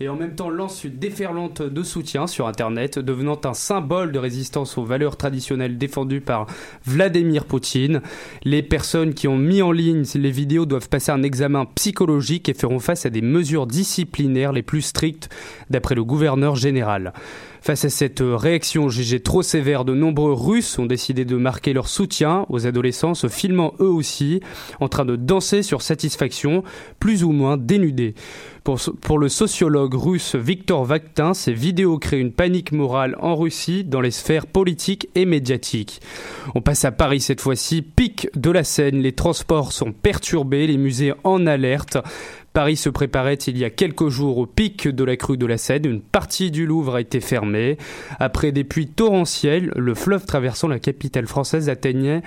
et 0.00 0.08
en 0.08 0.16
même 0.16 0.34
temps 0.34 0.50
lance 0.50 0.84
une 0.84 0.96
déferlante 0.96 1.62
de 1.62 1.82
soutien 1.82 2.26
sur 2.26 2.46
Internet, 2.46 2.98
devenant 2.98 3.40
un 3.44 3.54
symbole 3.54 4.12
de 4.12 4.18
résistance 4.18 4.78
aux 4.78 4.84
valeurs 4.84 5.16
traditionnelles 5.16 5.78
défendues 5.78 6.20
par 6.20 6.46
Vladimir 6.84 7.44
Poutine. 7.44 8.00
Les 8.44 8.62
personnes 8.62 9.14
qui 9.14 9.28
ont 9.28 9.38
mis 9.38 9.62
en 9.62 9.72
ligne 9.72 10.04
les 10.14 10.30
vidéos 10.30 10.66
doivent 10.66 10.88
passer 10.88 11.12
un 11.12 11.22
examen 11.22 11.64
psychologique 11.74 12.48
et 12.48 12.54
feront 12.54 12.78
face 12.78 13.06
à 13.06 13.10
des 13.10 13.22
mesures 13.22 13.66
disciplinaires 13.66 14.52
les 14.52 14.62
plus 14.62 14.82
strictes 14.82 15.28
d'après 15.70 15.94
le 15.94 16.04
gouverneur 16.04 16.56
général. 16.56 17.12
Face 17.68 17.84
à 17.84 17.90
cette 17.90 18.22
réaction 18.24 18.88
jugée 18.88 19.20
trop 19.20 19.42
sévère, 19.42 19.84
de 19.84 19.92
nombreux 19.92 20.32
Russes 20.32 20.78
ont 20.78 20.86
décidé 20.86 21.26
de 21.26 21.36
marquer 21.36 21.74
leur 21.74 21.86
soutien 21.86 22.46
aux 22.48 22.66
adolescents, 22.66 23.12
se 23.12 23.28
filmant 23.28 23.74
eux 23.78 23.90
aussi 23.90 24.40
en 24.80 24.88
train 24.88 25.04
de 25.04 25.16
danser 25.16 25.62
sur 25.62 25.82
satisfaction, 25.82 26.64
plus 26.98 27.24
ou 27.24 27.30
moins 27.30 27.58
dénudés. 27.58 28.14
Pour, 28.64 29.18
le 29.18 29.28
sociologue 29.28 29.94
russe 29.94 30.34
Victor 30.34 30.84
Vaktin, 30.84 31.34
ces 31.34 31.52
vidéos 31.52 31.98
créent 31.98 32.20
une 32.20 32.32
panique 32.32 32.72
morale 32.72 33.16
en 33.20 33.36
Russie 33.36 33.84
dans 33.84 34.00
les 34.00 34.10
sphères 34.10 34.46
politiques 34.46 35.08
et 35.14 35.26
médiatiques. 35.26 36.00
On 36.54 36.62
passe 36.62 36.86
à 36.86 36.90
Paris 36.90 37.20
cette 37.20 37.42
fois-ci, 37.42 37.82
pic 37.82 38.28
de 38.34 38.50
la 38.50 38.64
scène, 38.64 39.00
les 39.00 39.12
transports 39.12 39.72
sont 39.72 39.92
perturbés, 39.92 40.66
les 40.66 40.78
musées 40.78 41.12
en 41.22 41.46
alerte. 41.46 41.98
Paris 42.58 42.76
se 42.76 42.88
préparait 42.88 43.34
il 43.34 43.56
y 43.56 43.64
a 43.64 43.70
quelques 43.70 44.08
jours 44.08 44.38
au 44.38 44.46
pic 44.46 44.88
de 44.88 45.04
la 45.04 45.16
crue 45.16 45.36
de 45.36 45.46
la 45.46 45.58
Seine. 45.58 45.86
Une 45.86 46.00
partie 46.00 46.50
du 46.50 46.66
Louvre 46.66 46.96
a 46.96 47.00
été 47.00 47.20
fermée. 47.20 47.78
Après 48.18 48.50
des 48.50 48.64
pluies 48.64 48.88
torrentielles, 48.88 49.72
le 49.76 49.94
fleuve 49.94 50.26
traversant 50.26 50.66
la 50.66 50.80
capitale 50.80 51.28
française 51.28 51.68
atteignait 51.68 52.20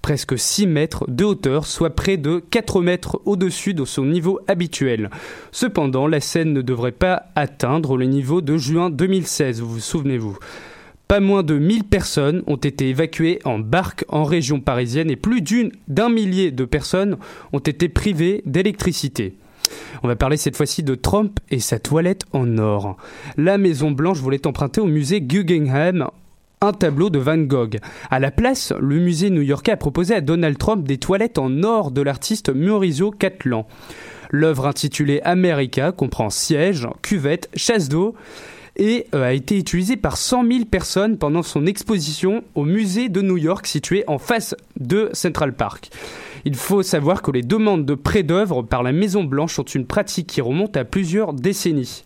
presque 0.00 0.38
6 0.38 0.68
mètres 0.68 1.04
de 1.08 1.24
hauteur, 1.24 1.66
soit 1.66 1.94
près 1.94 2.16
de 2.16 2.38
4 2.38 2.80
mètres 2.80 3.20
au-dessus 3.26 3.74
de 3.74 3.84
son 3.84 4.06
niveau 4.06 4.40
habituel. 4.48 5.10
Cependant, 5.52 6.06
la 6.06 6.20
Seine 6.20 6.54
ne 6.54 6.62
devrait 6.62 6.90
pas 6.90 7.24
atteindre 7.36 7.98
le 7.98 8.06
niveau 8.06 8.40
de 8.40 8.56
juin 8.56 8.88
2016, 8.88 9.60
vous 9.60 9.68
vous 9.68 9.80
souvenez-vous. 9.80 10.38
Pas 11.08 11.20
moins 11.20 11.42
de 11.42 11.58
1000 11.58 11.84
personnes 11.84 12.42
ont 12.46 12.56
été 12.56 12.88
évacuées 12.88 13.38
en 13.44 13.58
barque 13.58 14.06
en 14.08 14.24
région 14.24 14.60
parisienne 14.60 15.10
et 15.10 15.16
plus 15.16 15.42
d'un 15.88 16.08
millier 16.08 16.52
de 16.52 16.64
personnes 16.64 17.18
ont 17.52 17.58
été 17.58 17.90
privées 17.90 18.40
d'électricité. 18.46 19.36
On 20.02 20.08
va 20.08 20.16
parler 20.16 20.36
cette 20.36 20.56
fois-ci 20.56 20.82
de 20.82 20.94
Trump 20.94 21.38
et 21.50 21.60
sa 21.60 21.78
toilette 21.78 22.24
en 22.32 22.58
or. 22.58 22.96
La 23.36 23.58
Maison 23.58 23.90
Blanche 23.90 24.18
voulait 24.18 24.46
emprunter 24.46 24.80
au 24.80 24.86
musée 24.86 25.20
Guggenheim 25.20 26.08
un 26.60 26.72
tableau 26.72 27.10
de 27.10 27.18
Van 27.18 27.38
Gogh. 27.38 27.78
À 28.10 28.18
la 28.18 28.30
place, 28.30 28.72
le 28.80 28.98
musée 28.98 29.30
new-yorkais 29.30 29.72
a 29.72 29.76
proposé 29.76 30.14
à 30.14 30.20
Donald 30.20 30.56
Trump 30.56 30.86
des 30.86 30.98
toilettes 30.98 31.38
en 31.38 31.62
or 31.62 31.90
de 31.90 32.00
l'artiste 32.00 32.48
Maurizio 32.48 33.10
Cattelan. 33.10 33.66
L'œuvre 34.30 34.66
intitulée 34.66 35.20
America 35.22 35.92
comprend 35.92 36.30
siège, 36.30 36.88
cuvette, 37.02 37.50
chasse 37.54 37.88
d'eau 37.88 38.14
et 38.76 39.06
euh, 39.14 39.22
a 39.22 39.32
été 39.32 39.58
utilisée 39.58 39.96
par 39.96 40.16
100 40.16 40.46
000 40.50 40.64
personnes 40.64 41.18
pendant 41.18 41.42
son 41.42 41.66
exposition 41.66 42.42
au 42.54 42.64
musée 42.64 43.08
de 43.08 43.20
New 43.20 43.36
York 43.36 43.66
situé 43.66 44.04
en 44.06 44.18
face 44.18 44.56
de 44.80 45.10
Central 45.12 45.52
Park. 45.52 45.90
Il 46.46 46.56
faut 46.56 46.82
savoir 46.82 47.22
que 47.22 47.30
les 47.30 47.42
demandes 47.42 47.86
de 47.86 47.94
prêt 47.94 48.22
d'œuvre 48.22 48.62
par 48.62 48.82
la 48.82 48.92
Maison 48.92 49.24
Blanche 49.24 49.54
sont 49.54 49.64
une 49.64 49.86
pratique 49.86 50.26
qui 50.26 50.40
remonte 50.40 50.76
à 50.76 50.84
plusieurs 50.84 51.32
décennies. 51.32 52.04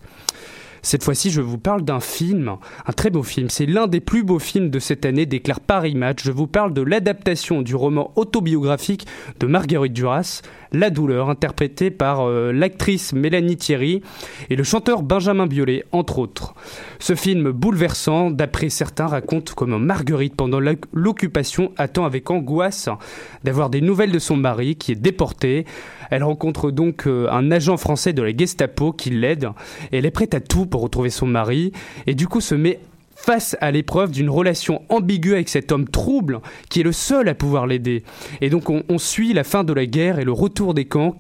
Cette 0.83 1.03
fois-ci, 1.03 1.31
je 1.31 1.41
vous 1.41 1.59
parle 1.59 1.83
d'un 1.83 2.01
film, 2.01 2.57
un 2.87 2.93
très 2.93 3.11
beau 3.11 3.23
film. 3.23 3.51
C'est 3.51 3.67
l'un 3.67 3.87
des 3.87 4.01
plus 4.01 4.23
beaux 4.23 4.39
films 4.39 4.71
de 4.71 4.79
cette 4.79 5.05
année, 5.05 5.27
déclare 5.27 5.61
Paris 5.61 5.95
Match. 5.95 6.23
Je 6.25 6.31
vous 6.31 6.47
parle 6.47 6.73
de 6.73 6.83
l'adaptation 6.83 7.63
du 7.63 7.75
roman 7.75 8.13
autobiographique 8.17 9.07
de 9.41 9.47
Marguerite 9.47 9.93
Duras, 9.93 10.43
La 10.73 10.91
douleur, 10.91 11.31
interprétée 11.31 11.91
par 11.91 12.21
euh, 12.21 12.53
l'actrice 12.53 13.13
Mélanie 13.13 13.57
Thierry 13.57 14.03
et 14.51 14.57
le 14.57 14.63
chanteur 14.63 15.03
Benjamin 15.03 15.47
Biolay, 15.47 15.85
entre 15.93 16.19
autres. 16.21 16.55
Ce 17.01 17.15
film 17.15 17.53
bouleversant, 17.53 18.31
d'après 18.31 18.71
certains, 18.71 19.07
raconte 19.07 19.53
comment 19.53 19.79
Marguerite, 19.79 20.35
pendant 20.35 20.61
l'occupation, 20.93 21.73
attend 21.77 22.05
avec 22.05 22.31
angoisse 22.31 22.89
d'avoir 23.45 23.71
des 23.71 23.81
nouvelles 23.81 24.11
de 24.11 24.19
son 24.19 24.37
mari 24.37 24.77
qui 24.77 24.93
est 24.93 24.97
déporté. 24.97 25.65
Elle 26.11 26.25
rencontre 26.25 26.71
donc 26.71 27.07
euh, 27.07 27.29
un 27.31 27.51
agent 27.51 27.77
français 27.77 28.13
de 28.13 28.23
la 28.23 28.37
Gestapo 28.37 28.93
qui 28.93 29.11
l'aide. 29.11 29.51
Elle 29.93 30.07
est 30.07 30.11
prête 30.11 30.35
à 30.35 30.41
tout 30.41 30.67
pour 30.67 30.83
retrouver 30.83 31.11
son 31.11 31.27
mari 31.27 31.73
et 32.07 32.15
du 32.15 32.27
coup 32.27 32.41
se 32.41 32.55
met 32.55 32.81
face 33.15 33.57
à 33.61 33.71
l'épreuve 33.71 34.11
d'une 34.11 34.31
relation 34.31 34.83
ambiguë 34.89 35.35
avec 35.35 35.49
cet 35.49 35.73
homme 35.73 35.89
trouble 35.89 36.41
qui 36.69 36.81
est 36.81 36.85
le 36.85 36.93
seul 36.93 37.29
à 37.29 37.35
pouvoir 37.35 37.67
l'aider. 37.67 38.03
Et 38.41 38.51
donc 38.51 38.71
on, 38.71 38.83
on 38.89 38.99
suit 38.99 39.33
la 39.33 39.45
fin 39.45 39.65
de 39.65 39.73
la 39.73 39.87
guerre 39.87 40.19
et 40.19 40.25
le 40.25 40.33
retour 40.33 40.75
des 40.75 40.85
camps 40.87 41.17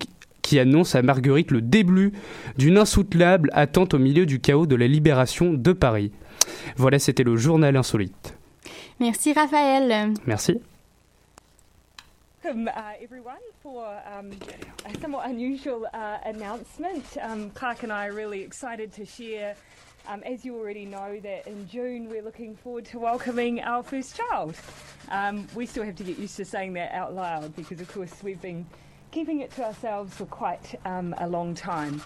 qui- 0.48 0.58
annonce 0.58 0.94
à 0.94 1.02
Marguerite 1.02 1.50
le 1.50 1.60
début 1.60 2.12
d'une 2.56 2.78
insoutenable 2.78 3.50
attente 3.52 3.94
au 3.94 3.98
milieu 3.98 4.26
du 4.26 4.40
chaos 4.40 4.66
de 4.66 4.76
la 4.76 4.86
libération 4.86 5.52
de 5.52 5.72
Paris. 5.72 6.12
Voilà, 6.76 6.98
c'était 6.98 7.22
le 7.24 7.36
journal 7.36 7.76
insolite. 7.76 8.34
Merci 9.00 9.32
Raphaël. 9.32 10.14
Merci. 10.26 10.60
Welcome, 12.42 12.68
uh, 12.68 13.02
everyone, 13.02 13.42
for 13.62 13.84
um, 14.06 14.30
a 14.86 14.98
somewhat 15.00 15.28
unusual 15.28 15.86
uh, 15.92 16.18
announcement. 16.24 17.04
Um, 17.20 17.50
Clark 17.50 17.82
and 17.82 17.92
I 17.92 18.06
are 18.08 18.12
really 18.14 18.42
excited 18.42 18.90
to 18.94 19.04
share, 19.04 19.54
um, 20.08 20.22
as 20.24 20.44
you 20.44 20.56
already 20.56 20.86
know, 20.86 21.18
that 21.22 21.46
in 21.46 21.68
June 21.68 22.08
we're 22.08 22.22
looking 22.22 22.56
forward 22.56 22.86
to 22.86 22.98
welcoming 22.98 23.60
our 23.60 23.82
first 23.82 24.16
child. 24.16 24.54
Um, 25.10 25.46
we 25.54 25.66
still 25.66 25.84
have 25.84 25.96
to 25.96 26.04
get 26.04 26.18
used 26.18 26.36
to 26.36 26.44
saying 26.44 26.72
that 26.74 26.92
out 26.92 27.14
loud 27.14 27.54
because, 27.54 27.80
of 27.82 27.92
course, 27.92 28.12
we've 28.22 28.40
been 28.40 28.64
keeping 29.10 29.40
it 29.40 29.50
to 29.52 29.64
ourselves 29.64 30.14
for 30.14 30.26
quite 30.26 30.78
um, 30.84 31.14
a 31.18 31.28
long 31.28 31.54
time. 31.54 32.02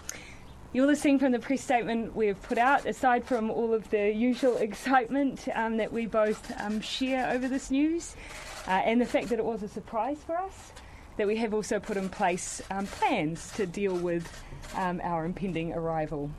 Have 0.75 0.97
seen 0.97 1.19
from 1.19 1.31
the 1.31 1.39
press 1.39 1.61
statement 1.61 2.15
we've 2.15 2.41
put 2.41 2.57
out, 2.57 2.85
aside 2.87 3.25
from 3.25 3.51
all 3.51 3.73
of 3.73 3.89
the 3.91 4.11
usual 4.11 4.57
excitement 4.69 5.47
um, 5.53 5.77
that 5.77 5.91
we 5.93 6.07
both 6.07 6.51
um, 6.59 6.81
share 6.81 7.29
over 7.31 7.47
this 7.47 7.69
news, 7.69 8.15
uh, 8.67 8.71
and 8.71 8.99
the 8.99 9.05
fact 9.05 9.29
that 9.29 9.39
it 9.39 9.45
was 9.45 9.61
a 9.61 9.67
surprise 9.67 10.17
for 10.25 10.35
us, 10.35 10.71
that 11.17 11.27
we 11.27 11.37
have 11.37 11.53
also 11.53 11.79
put 11.79 11.95
in 11.95 12.09
place 12.09 12.61
um, 12.71 12.87
plans 12.87 13.51
to 13.55 13.67
deal 13.67 13.95
with 13.95 14.27
um, 14.75 14.99
our 15.03 15.25
impending 15.25 15.73
arrival. 15.73 16.29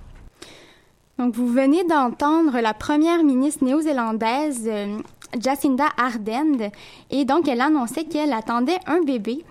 Donc, 1.17 1.37
vous 1.37 1.47
venez 1.47 1.85
d'entendre 1.85 2.61
la 2.61 2.75
première 2.75 3.23
ministre 3.23 3.65
néo-zélandaise, 3.65 4.67
euh, 4.67 4.99
Jacinda 5.39 5.91
Ardern, 5.97 6.71
et 7.11 7.25
donc 7.25 7.47
elle 7.47 7.61
annonçait 7.61 8.05
qu'elle 8.05 8.33
attendait 8.33 8.81
un 8.87 9.01
bébé. 9.01 9.45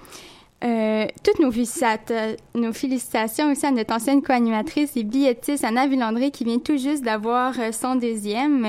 Euh, 0.64 1.08
toutes 1.24 1.40
nos, 1.40 1.52
félicita- 1.52 2.38
nos 2.56 2.72
félicitations 2.72 3.52
aussi 3.52 3.66
à 3.66 3.72
notre 3.72 3.94
ancienne 3.94 4.22
co-animatrice 4.22 4.96
et 4.96 5.04
billettiste 5.04 5.66
Anna 5.66 5.88
Villandré 5.88 6.32
qui 6.32 6.46
vient 6.46 6.60
tout 6.60 6.78
juste 6.78 7.04
d'avoir 7.04 7.60
euh, 7.60 7.74
son 7.74 7.96
deuxième. 7.96 8.66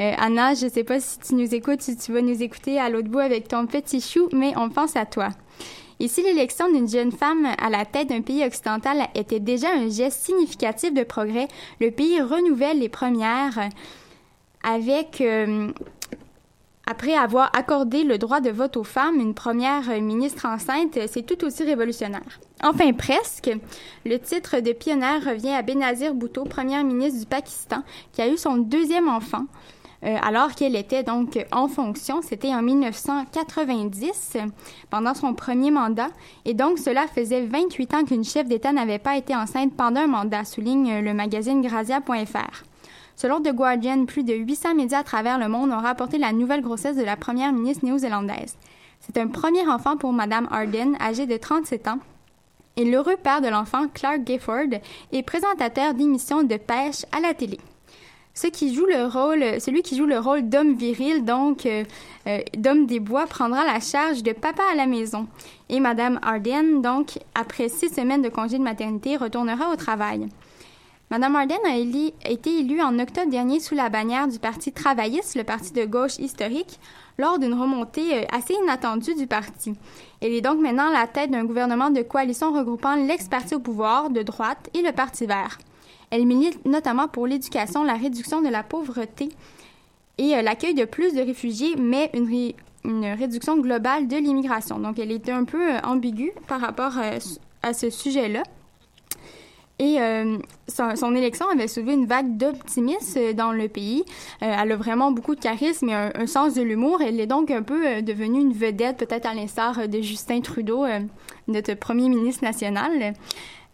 Euh, 0.00 0.12
Anna, 0.18 0.54
je 0.54 0.66
sais 0.68 0.82
pas 0.82 0.98
si 0.98 1.20
tu 1.20 1.36
nous 1.36 1.54
écoutes, 1.54 1.80
si 1.80 1.96
tu 1.96 2.12
vas 2.12 2.22
nous 2.22 2.42
écouter 2.42 2.80
à 2.80 2.90
l'autre 2.90 3.08
bout 3.08 3.20
avec 3.20 3.46
ton 3.46 3.66
petit 3.66 4.00
chou, 4.00 4.28
mais 4.32 4.52
on 4.56 4.68
pense 4.68 4.96
à 4.96 5.06
toi. 5.06 5.28
Et 6.00 6.08
si 6.08 6.22
l'élection 6.22 6.72
d'une 6.72 6.88
jeune 6.88 7.12
femme 7.12 7.46
à 7.56 7.70
la 7.70 7.84
tête 7.84 8.08
d'un 8.08 8.22
pays 8.22 8.44
occidental 8.44 9.06
était 9.14 9.40
déjà 9.40 9.68
un 9.70 9.88
geste 9.88 10.24
significatif 10.24 10.92
de 10.92 11.04
progrès, 11.04 11.46
le 11.80 11.92
pays 11.92 12.20
renouvelle 12.20 12.80
les 12.80 12.88
premières 12.88 13.68
avec 14.64 15.22
après 16.90 17.14
avoir 17.14 17.50
accordé 17.54 18.02
le 18.02 18.16
droit 18.16 18.40
de 18.40 18.48
vote 18.48 18.78
aux 18.78 18.84
femmes, 18.84 19.20
une 19.20 19.34
première 19.34 19.88
ministre 20.00 20.46
enceinte, 20.46 20.98
c'est 21.06 21.26
tout 21.26 21.44
aussi 21.44 21.62
révolutionnaire. 21.62 22.40
Enfin, 22.62 22.92
presque. 22.94 23.50
Le 24.06 24.18
titre 24.18 24.60
de 24.60 24.72
pionnière 24.72 25.22
revient 25.22 25.50
à 25.50 25.60
Benazir 25.60 26.14
Bhutto, 26.14 26.44
première 26.44 26.84
ministre 26.84 27.20
du 27.20 27.26
Pakistan, 27.26 27.82
qui 28.12 28.22
a 28.22 28.28
eu 28.28 28.38
son 28.38 28.56
deuxième 28.56 29.08
enfant. 29.08 29.44
euh, 30.04 30.16
alors 30.22 30.54
qu'elle 30.54 30.76
était 30.76 31.02
donc 31.02 31.44
en 31.52 31.68
fonction, 31.68 32.22
c'était 32.22 32.54
en 32.54 32.62
1990, 32.62 34.38
pendant 34.88 35.12
son 35.12 35.34
premier 35.34 35.70
mandat, 35.70 36.08
et 36.44 36.54
donc 36.54 36.78
cela 36.78 37.06
faisait 37.06 37.42
28 37.42 37.94
ans 37.94 38.04
qu'une 38.04 38.24
chef 38.24 38.46
d'État 38.46 38.72
n'avait 38.72 39.00
pas 39.00 39.16
été 39.16 39.34
enceinte 39.36 39.76
pendant 39.76 40.00
un 40.00 40.06
mandat, 40.06 40.44
souligne 40.44 41.00
le 41.00 41.12
magazine 41.12 41.60
Grazia.fr. 41.60 42.62
Selon 43.20 43.40
The 43.40 43.52
Guardian, 43.52 44.04
plus 44.04 44.22
de 44.22 44.32
800 44.32 44.76
médias 44.76 45.00
à 45.00 45.02
travers 45.02 45.40
le 45.40 45.48
monde 45.48 45.72
ont 45.72 45.80
rapporté 45.80 46.18
la 46.18 46.32
nouvelle 46.32 46.62
grossesse 46.62 46.96
de 46.96 47.02
la 47.02 47.16
première 47.16 47.52
ministre 47.52 47.84
néo-zélandaise. 47.84 48.56
C'est 49.00 49.18
un 49.18 49.26
premier 49.26 49.66
enfant 49.66 49.96
pour 49.96 50.12
Madame 50.12 50.46
Arden, 50.52 50.96
âgée 51.00 51.26
de 51.26 51.36
37 51.36 51.88
ans, 51.88 51.98
et 52.76 52.84
l'heureux 52.84 53.16
père 53.16 53.40
de 53.40 53.48
l'enfant, 53.48 53.88
Clark 53.92 54.20
Gifford, 54.24 54.78
est 55.10 55.22
présentateur 55.24 55.94
d'émissions 55.94 56.44
de 56.44 56.56
pêche 56.58 57.04
à 57.10 57.18
la 57.18 57.34
télé. 57.34 57.58
Celui 58.34 58.52
qui 58.52 58.72
joue 58.72 58.86
le 58.86 60.18
rôle 60.20 60.48
d'homme 60.48 60.76
viril, 60.76 61.24
donc 61.24 61.66
euh, 61.66 61.82
euh, 62.28 62.38
d'homme 62.56 62.86
des 62.86 63.00
bois, 63.00 63.26
prendra 63.26 63.64
la 63.64 63.80
charge 63.80 64.22
de 64.22 64.30
papa 64.30 64.62
à 64.70 64.76
la 64.76 64.86
maison. 64.86 65.26
Et 65.68 65.80
Madame 65.80 66.20
Arden, 66.22 66.82
donc, 66.82 67.18
après 67.34 67.68
six 67.68 67.92
semaines 67.92 68.22
de 68.22 68.28
congé 68.28 68.58
de 68.58 68.62
maternité, 68.62 69.16
retournera 69.16 69.72
au 69.72 69.74
travail. 69.74 70.28
Madame 71.10 71.36
Arden 71.36 71.56
a, 71.64 71.78
été 71.78 72.58
élue 72.58 72.82
en 72.82 72.98
octobre 72.98 73.30
dernier 73.30 73.60
sous 73.60 73.74
la 73.74 73.88
bannière 73.88 74.28
du 74.28 74.38
Parti 74.38 74.72
travailliste, 74.72 75.36
le 75.36 75.44
parti 75.44 75.72
de 75.72 75.86
gauche 75.86 76.18
historique, 76.18 76.78
lors 77.16 77.38
d'une 77.38 77.54
remontée 77.54 78.14
euh, 78.14 78.24
assez 78.30 78.52
inattendue 78.52 79.14
du 79.14 79.26
parti. 79.26 79.72
Elle 80.20 80.34
est 80.34 80.42
donc 80.42 80.60
maintenant 80.60 80.90
à 80.90 80.92
la 80.92 81.06
tête 81.06 81.30
d'un 81.30 81.46
gouvernement 81.46 81.88
de 81.88 82.02
coalition 82.02 82.52
regroupant 82.52 82.94
l'ex-parti 82.94 83.54
au 83.54 83.58
pouvoir 83.58 84.10
de 84.10 84.20
droite 84.20 84.68
et 84.74 84.82
le 84.82 84.92
Parti 84.92 85.24
vert. 85.24 85.56
Elle 86.10 86.26
milite 86.26 86.66
notamment 86.66 87.08
pour 87.08 87.26
l'éducation, 87.26 87.84
la 87.84 87.94
réduction 87.94 88.42
de 88.42 88.48
la 88.48 88.62
pauvreté 88.62 89.30
et 90.18 90.36
euh, 90.36 90.42
l'accueil 90.42 90.74
de 90.74 90.84
plus 90.84 91.14
de 91.14 91.22
réfugiés, 91.22 91.74
mais 91.78 92.10
une, 92.12 92.52
une 92.84 93.06
réduction 93.18 93.56
globale 93.56 94.08
de 94.08 94.16
l'immigration. 94.16 94.78
Donc 94.78 94.98
elle 94.98 95.12
est 95.12 95.30
un 95.30 95.44
peu 95.44 95.72
euh, 95.72 95.80
ambiguë 95.84 96.32
par 96.48 96.60
rapport 96.60 96.98
à 97.62 97.72
ce 97.72 97.88
sujet-là. 97.88 98.42
Et 99.78 100.00
euh, 100.00 100.38
son, 100.66 101.14
élection 101.14 101.46
avait 101.48 101.68
soulevé 101.68 101.94
une 101.94 102.06
vague 102.06 102.36
d'optimisme 102.36 103.18
euh, 103.18 103.32
dans 103.32 103.52
le 103.52 103.68
pays. 103.68 104.04
Euh, 104.42 104.54
elle 104.58 104.72
a 104.72 104.76
vraiment 104.76 105.12
beaucoup 105.12 105.36
de 105.36 105.40
charisme 105.40 105.88
et 105.88 105.94
un, 105.94 106.26
sens 106.26 106.54
de 106.54 106.62
l'humour. 106.62 107.00
Elle 107.00 107.20
est 107.20 107.26
donc 107.26 107.50
un 107.50 107.62
peu 107.62 108.02
devenue 108.02 108.40
une 108.40 108.52
vedette, 108.52 108.96
peut-être 108.96 109.26
à 109.26 109.34
l'instar 109.34 109.88
de 109.88 110.00
Justin 110.00 110.40
Trudeau, 110.40 110.84
notre 111.46 111.74
premier 111.74 112.08
ministre 112.08 112.44
national. 112.44 113.14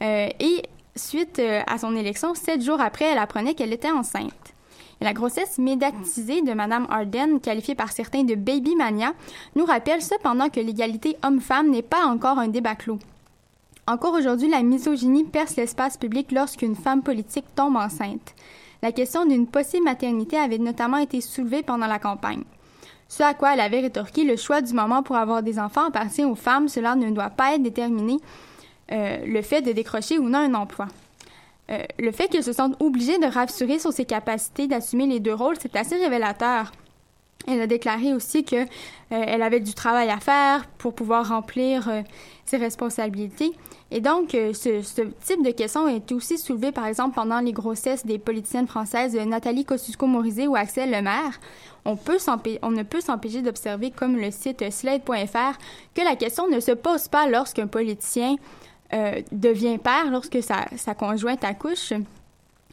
Et 0.01 0.62
suite 0.95 1.40
à 1.67 1.79
son 1.79 1.97
élection, 1.97 2.35
sept 2.35 2.62
jours 2.62 2.81
après, 2.81 3.07
elle 3.07 3.19
apprenait 3.19 3.55
qu'elle 3.55 3.73
était 3.73 3.90
enceinte. 3.90 4.55
La 5.01 5.12
grossesse 5.12 5.59
médiatisée 5.59 6.43
de 6.43 6.53
Mme 6.53 6.87
Arden, 6.90 7.40
qualifiée 7.40 7.75
par 7.75 7.93
certains 7.93 8.25
de 8.25 8.35
baby 8.35 8.77
mania, 8.77 9.12
nous 9.57 9.64
rappelle 9.64 10.03
cependant 10.03 10.49
que 10.49 10.61
l'égalité 10.61 11.17
homme-femme 11.25 11.71
n'est 11.71 11.83
pas 11.83 12.07
encore 12.07 12.38
un 12.38 12.49
débat 12.49 12.75
clos. 12.75 12.99
Encore 13.87 14.14
aujourd'hui, 14.14 14.49
la 14.49 14.62
misogynie 14.62 15.25
perce 15.25 15.57
l'espace 15.57 15.99
public 15.99 16.33
lorsqu'une 16.33 16.75
femme 16.75 17.03
politique 17.03 17.44
tombe 17.55 17.77
enceinte. 17.77 18.35
La 18.83 18.92
question 18.92 19.27
d'une 19.27 19.47
possible 19.47 19.85
maternité 19.85 20.38
avait 20.38 20.59
notamment 20.59 20.97
été 20.97 21.20
soulevée 21.20 21.62
pendant 21.62 21.87
la 21.87 21.99
campagne. 21.99 22.44
Ce 23.09 23.23
à 23.23 23.35
quoi 23.35 23.53
elle 23.53 23.61
avait 23.61 23.81
rétorqué 23.81 24.25
le 24.25 24.37
choix 24.37 24.62
du 24.62 24.73
moment 24.73 25.03
pour 25.03 25.16
avoir 25.16 25.42
des 25.42 25.59
enfants 25.59 25.88
appartient 25.88 26.25
aux 26.25 26.35
femmes, 26.35 26.68
cela 26.68 26.97
ne 26.97 27.11
doit 27.11 27.29
pas 27.29 27.55
être 27.55 27.62
déterminé 27.62 28.16
euh, 28.90 29.18
le 29.27 29.42
fait 29.42 29.61
de 29.61 29.73
décrocher 29.73 30.18
ou 30.18 30.31
non 30.31 30.38
un 30.38 30.55
emploi. 30.55 30.88
Euh, 31.70 31.83
le 31.99 32.11
fait 32.11 32.29
qu'elle 32.29 32.42
se 32.42 32.53
sente 32.53 32.77
obligée 32.81 33.18
de 33.18 33.27
rassurer 33.27 33.79
sur 33.79 33.92
ses 33.92 34.07
capacités 34.07 34.66
d'assumer 34.66 35.07
les 35.07 35.20
deux 35.20 35.35
rôles, 35.35 35.57
c'est 35.61 35.77
assez 35.77 35.97
révélateur. 35.97 36.73
Elle 37.46 37.61
a 37.61 37.66
déclaré 37.66 38.14
aussi 38.14 38.44
que 38.44 38.57
euh, 38.57 38.64
elle 39.11 39.42
avait 39.42 39.61
du 39.61 39.74
travail 39.74 40.11
à 40.11 40.18
faire 40.18 40.66
pour 40.78 40.94
pouvoir 40.94 41.28
remplir 41.28 41.88
euh, 41.88 42.02
ses 42.44 42.57
responsabilités. 42.57 43.52
Et 43.90 44.00
donc, 44.00 44.35
euh, 44.35 44.52
ce, 44.54 44.80
type 45.24 45.44
de 45.44 45.50
question 45.50 45.87
été 45.87 46.14
aussi 46.14 46.38
soulevé, 46.38 46.72
par 46.72 46.87
exemple, 46.87 47.14
pendant 47.14 47.40
les 47.40 47.52
grossesses 47.52 48.07
des 48.07 48.18
politiciennes 48.18 48.66
françaises 48.66 49.14
Nathalie 49.14 49.64
Kosciusko-Morizet 49.64 50.46
ou 50.46 50.57
Axel 50.57 50.90
Lemaire. 50.90 51.38
On, 51.85 51.98
on 52.62 52.70
ne 52.70 52.83
peut 52.83 53.00
s'empêcher 53.00 53.42
d'observer, 53.42 53.90
comme 53.90 54.16
le 54.16 54.30
site 54.30 54.70
slate.fr, 54.70 55.59
que 55.94 56.02
la 56.02 56.16
question 56.16 56.48
ne 56.48 56.61
se 56.61 56.72
pose 56.72 57.09
pas 57.09 57.28
lorsqu'un 57.28 57.66
politicien 57.66 58.37
devient 59.33 59.76
père, 59.78 60.09
lorsque 60.11 60.38
sa 60.42 60.94
conjointe 60.94 61.42
accouche. 61.42 61.92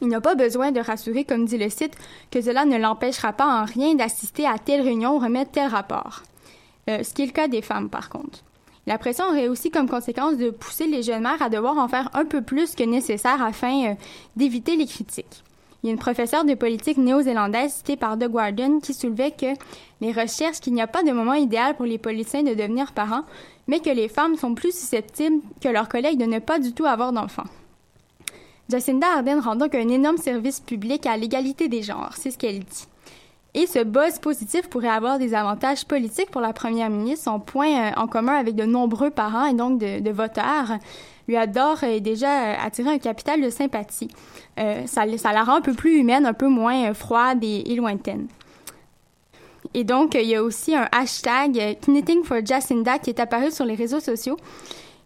Il 0.01 0.07
n'a 0.07 0.19
pas 0.19 0.35
besoin 0.35 0.71
de 0.71 0.79
rassurer, 0.79 1.23
comme 1.23 1.45
dit 1.45 1.59
le 1.59 1.69
site, 1.69 1.95
que 2.31 2.41
cela 2.41 2.65
ne 2.65 2.77
l'empêchera 2.77 3.33
pas 3.33 3.61
en 3.61 3.65
rien 3.65 3.93
d'assister 3.93 4.47
à 4.47 4.57
telle 4.57 4.81
réunion 4.81 5.15
ou 5.15 5.19
remettre 5.19 5.51
tel 5.51 5.67
rapport. 5.67 6.23
Euh, 6.89 7.03
ce 7.03 7.13
qui 7.13 7.21
est 7.21 7.27
le 7.27 7.31
cas 7.31 7.47
des 7.47 7.61
femmes, 7.61 7.89
par 7.89 8.09
contre. 8.09 8.39
La 8.87 8.97
pression 8.97 9.25
aurait 9.25 9.47
aussi 9.47 9.69
comme 9.69 9.87
conséquence 9.87 10.37
de 10.37 10.49
pousser 10.49 10.87
les 10.87 11.03
jeunes 11.03 11.21
mères 11.21 11.41
à 11.41 11.49
devoir 11.49 11.77
en 11.77 11.87
faire 11.87 12.09
un 12.13 12.25
peu 12.25 12.41
plus 12.41 12.73
que 12.73 12.83
nécessaire 12.83 13.43
afin 13.43 13.91
euh, 13.91 13.93
d'éviter 14.35 14.75
les 14.75 14.87
critiques. 14.87 15.43
Il 15.83 15.87
y 15.87 15.89
a 15.89 15.93
une 15.93 15.99
professeure 15.99 16.45
de 16.45 16.53
politique 16.55 16.97
néo-zélandaise 16.97 17.73
citée 17.73 17.95
par 17.95 18.17
The 18.17 18.27
Guardian 18.27 18.79
qui 18.79 18.93
soulevait 18.93 19.31
que 19.31 19.53
les 19.99 20.11
recherches 20.11 20.59
qu'il 20.59 20.73
n'y 20.73 20.81
a 20.81 20.87
pas 20.87 21.03
de 21.03 21.11
moment 21.11 21.33
idéal 21.33 21.75
pour 21.75 21.85
les 21.85 21.97
politiciens 21.97 22.43
de 22.43 22.53
devenir 22.53 22.91
parents, 22.91 23.23
mais 23.67 23.79
que 23.79 23.89
les 23.89 24.07
femmes 24.07 24.35
sont 24.35 24.55
plus 24.55 24.75
susceptibles 24.75 25.41
que 25.59 25.69
leurs 25.69 25.89
collègues 25.89 26.19
de 26.19 26.25
ne 26.25 26.39
pas 26.39 26.59
du 26.59 26.73
tout 26.73 26.85
avoir 26.85 27.13
d'enfants. 27.13 27.45
Jacinda 28.71 29.07
Ardern 29.17 29.39
rend 29.39 29.57
donc 29.57 29.75
un 29.75 29.89
énorme 29.89 30.17
service 30.17 30.62
public 30.62 31.05
à 31.05 31.17
l'égalité 31.17 31.67
des 31.67 31.84
genres, 31.84 32.13
c'est 32.15 32.31
ce 32.31 32.38
qu'elle 32.38 32.60
dit. 32.60 32.88
Et 33.53 33.67
ce 33.67 33.84
buzz 33.84 34.19
positif 34.19 34.69
pourrait 34.69 34.88
avoir 34.88 35.19
des 35.19 35.34
avantages 35.34 35.84
politiques 35.84 36.31
pour 36.31 36.39
la 36.39 36.53
première 36.53 36.89
ministre. 36.89 37.25
Son 37.25 37.39
point 37.41 37.67
euh, 37.67 37.91
en 37.97 38.07
commun 38.07 38.36
avec 38.36 38.55
de 38.55 38.63
nombreux 38.63 39.10
parents 39.10 39.45
et 39.45 39.53
donc 39.53 39.77
de, 39.77 40.10
voteurs 40.10 40.77
lui 41.27 41.36
adore 41.36 41.79
euh, 41.84 41.99
déjà 41.99 42.27
euh, 42.27 42.55
attirer 42.63 42.91
un 42.91 42.97
capital 42.97 43.41
de 43.41 43.49
sympathie. 43.49 44.07
Ça, 44.86 45.05
la 45.05 45.43
rend 45.43 45.55
un 45.55 45.62
peu 45.62 45.73
plus 45.73 45.97
humaine, 45.97 46.25
un 46.25 46.34
peu 46.34 46.47
moins 46.47 46.93
froide 46.93 47.43
et, 47.43 47.73
et 47.73 47.75
lointaine. 47.75 48.27
Et 49.73 49.84
donc, 49.84 50.15
il 50.15 50.27
y 50.27 50.36
a 50.36 50.43
aussi 50.43 50.75
un 50.75 50.88
hashtag 50.91 51.77
Knitting 51.81 52.23
for 52.23 52.45
Jacinda 52.45 52.99
qui 52.99 53.10
est 53.10 53.19
apparu 53.19 53.51
sur 53.51 53.65
les 53.65 53.75
réseaux 53.75 53.99
sociaux. 53.99 54.38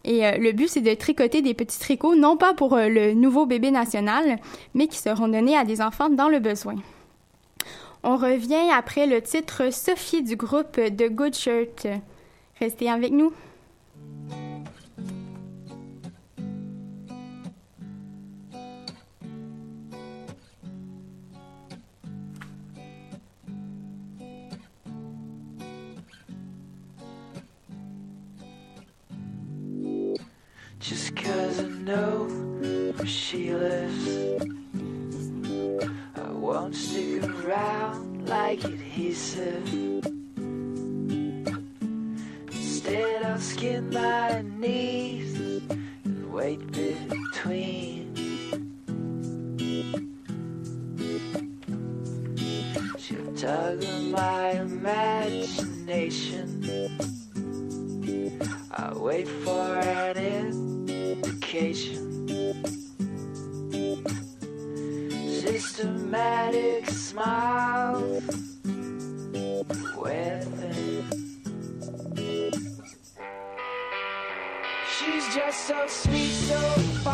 Et 0.06 0.26
euh, 0.26 0.38
le 0.38 0.52
but, 0.52 0.70
c'est 0.70 0.82
de 0.82 0.94
tricoter 0.94 1.42
des 1.42 1.56
petits 1.56 1.80
tricots, 1.80 2.16
non 2.16 2.38
pas 2.38 2.54
pour 2.54 2.76
euh, 2.76 2.88
le 2.88 3.14
nouveau 3.14 3.48
bébé 3.48 3.72
national, 3.72 4.38
mais 4.76 4.88
qui 4.88 5.00
seront 5.00 5.28
donnés 5.28 5.58
à 5.58 5.66
des 5.66 5.82
enfants 5.82 6.10
dans 6.10 6.30
le 6.30 6.40
besoin. 6.40 6.76
On 8.04 8.16
revient 8.16 8.70
après 8.72 9.08
le 9.08 9.20
titre 9.20 9.74
Sophie 9.74 10.22
du 10.22 10.36
groupe 10.36 10.74
The 10.74 11.10
Good 11.10 11.34
Shirt. 11.34 11.88
Restez 12.60 12.90
avec 12.90 13.12
nous. 13.12 13.34
Just 75.36 75.68
so 75.68 75.86
sweet, 75.88 76.32
so 76.32 77.05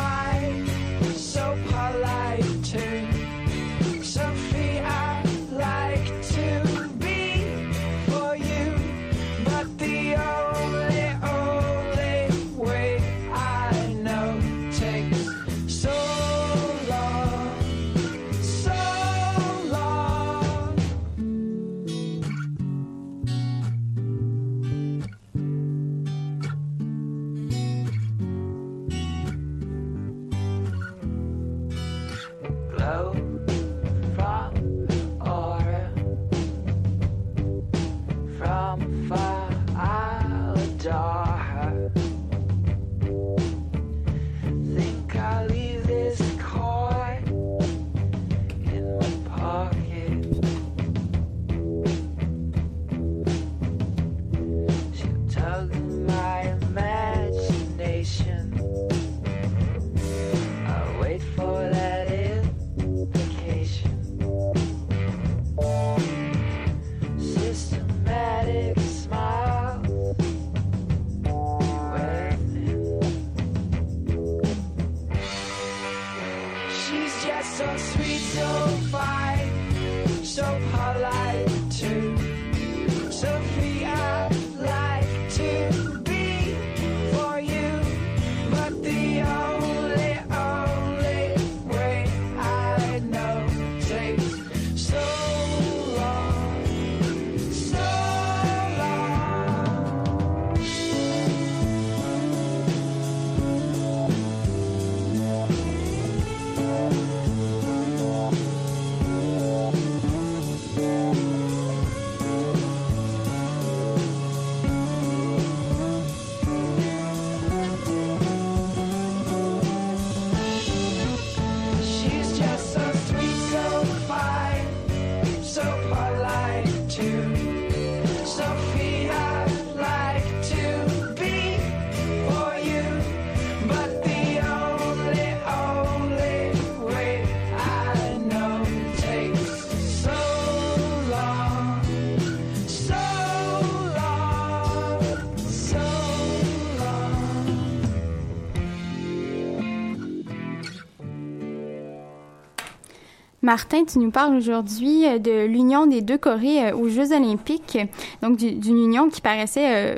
Martin, 153.51 153.83
tu 153.83 153.99
nous 153.99 154.11
parles 154.11 154.33
aujourd'hui 154.37 155.05
euh, 155.05 155.19
de 155.19 155.45
l'union 155.45 155.85
des 155.85 155.99
deux 156.01 156.17
Corées 156.17 156.69
euh, 156.69 156.73
aux 156.73 156.87
Jeux 156.87 157.11
olympiques, 157.13 157.77
donc 158.21 158.37
du- 158.37 158.53
d'une 158.53 158.77
union 158.77 159.09
qui 159.09 159.19
paraissait 159.19 159.75
euh, 159.93 159.97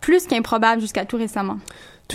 plus 0.00 0.26
qu'improbable 0.26 0.82
jusqu'à 0.82 1.06
tout 1.06 1.16
récemment. 1.16 1.56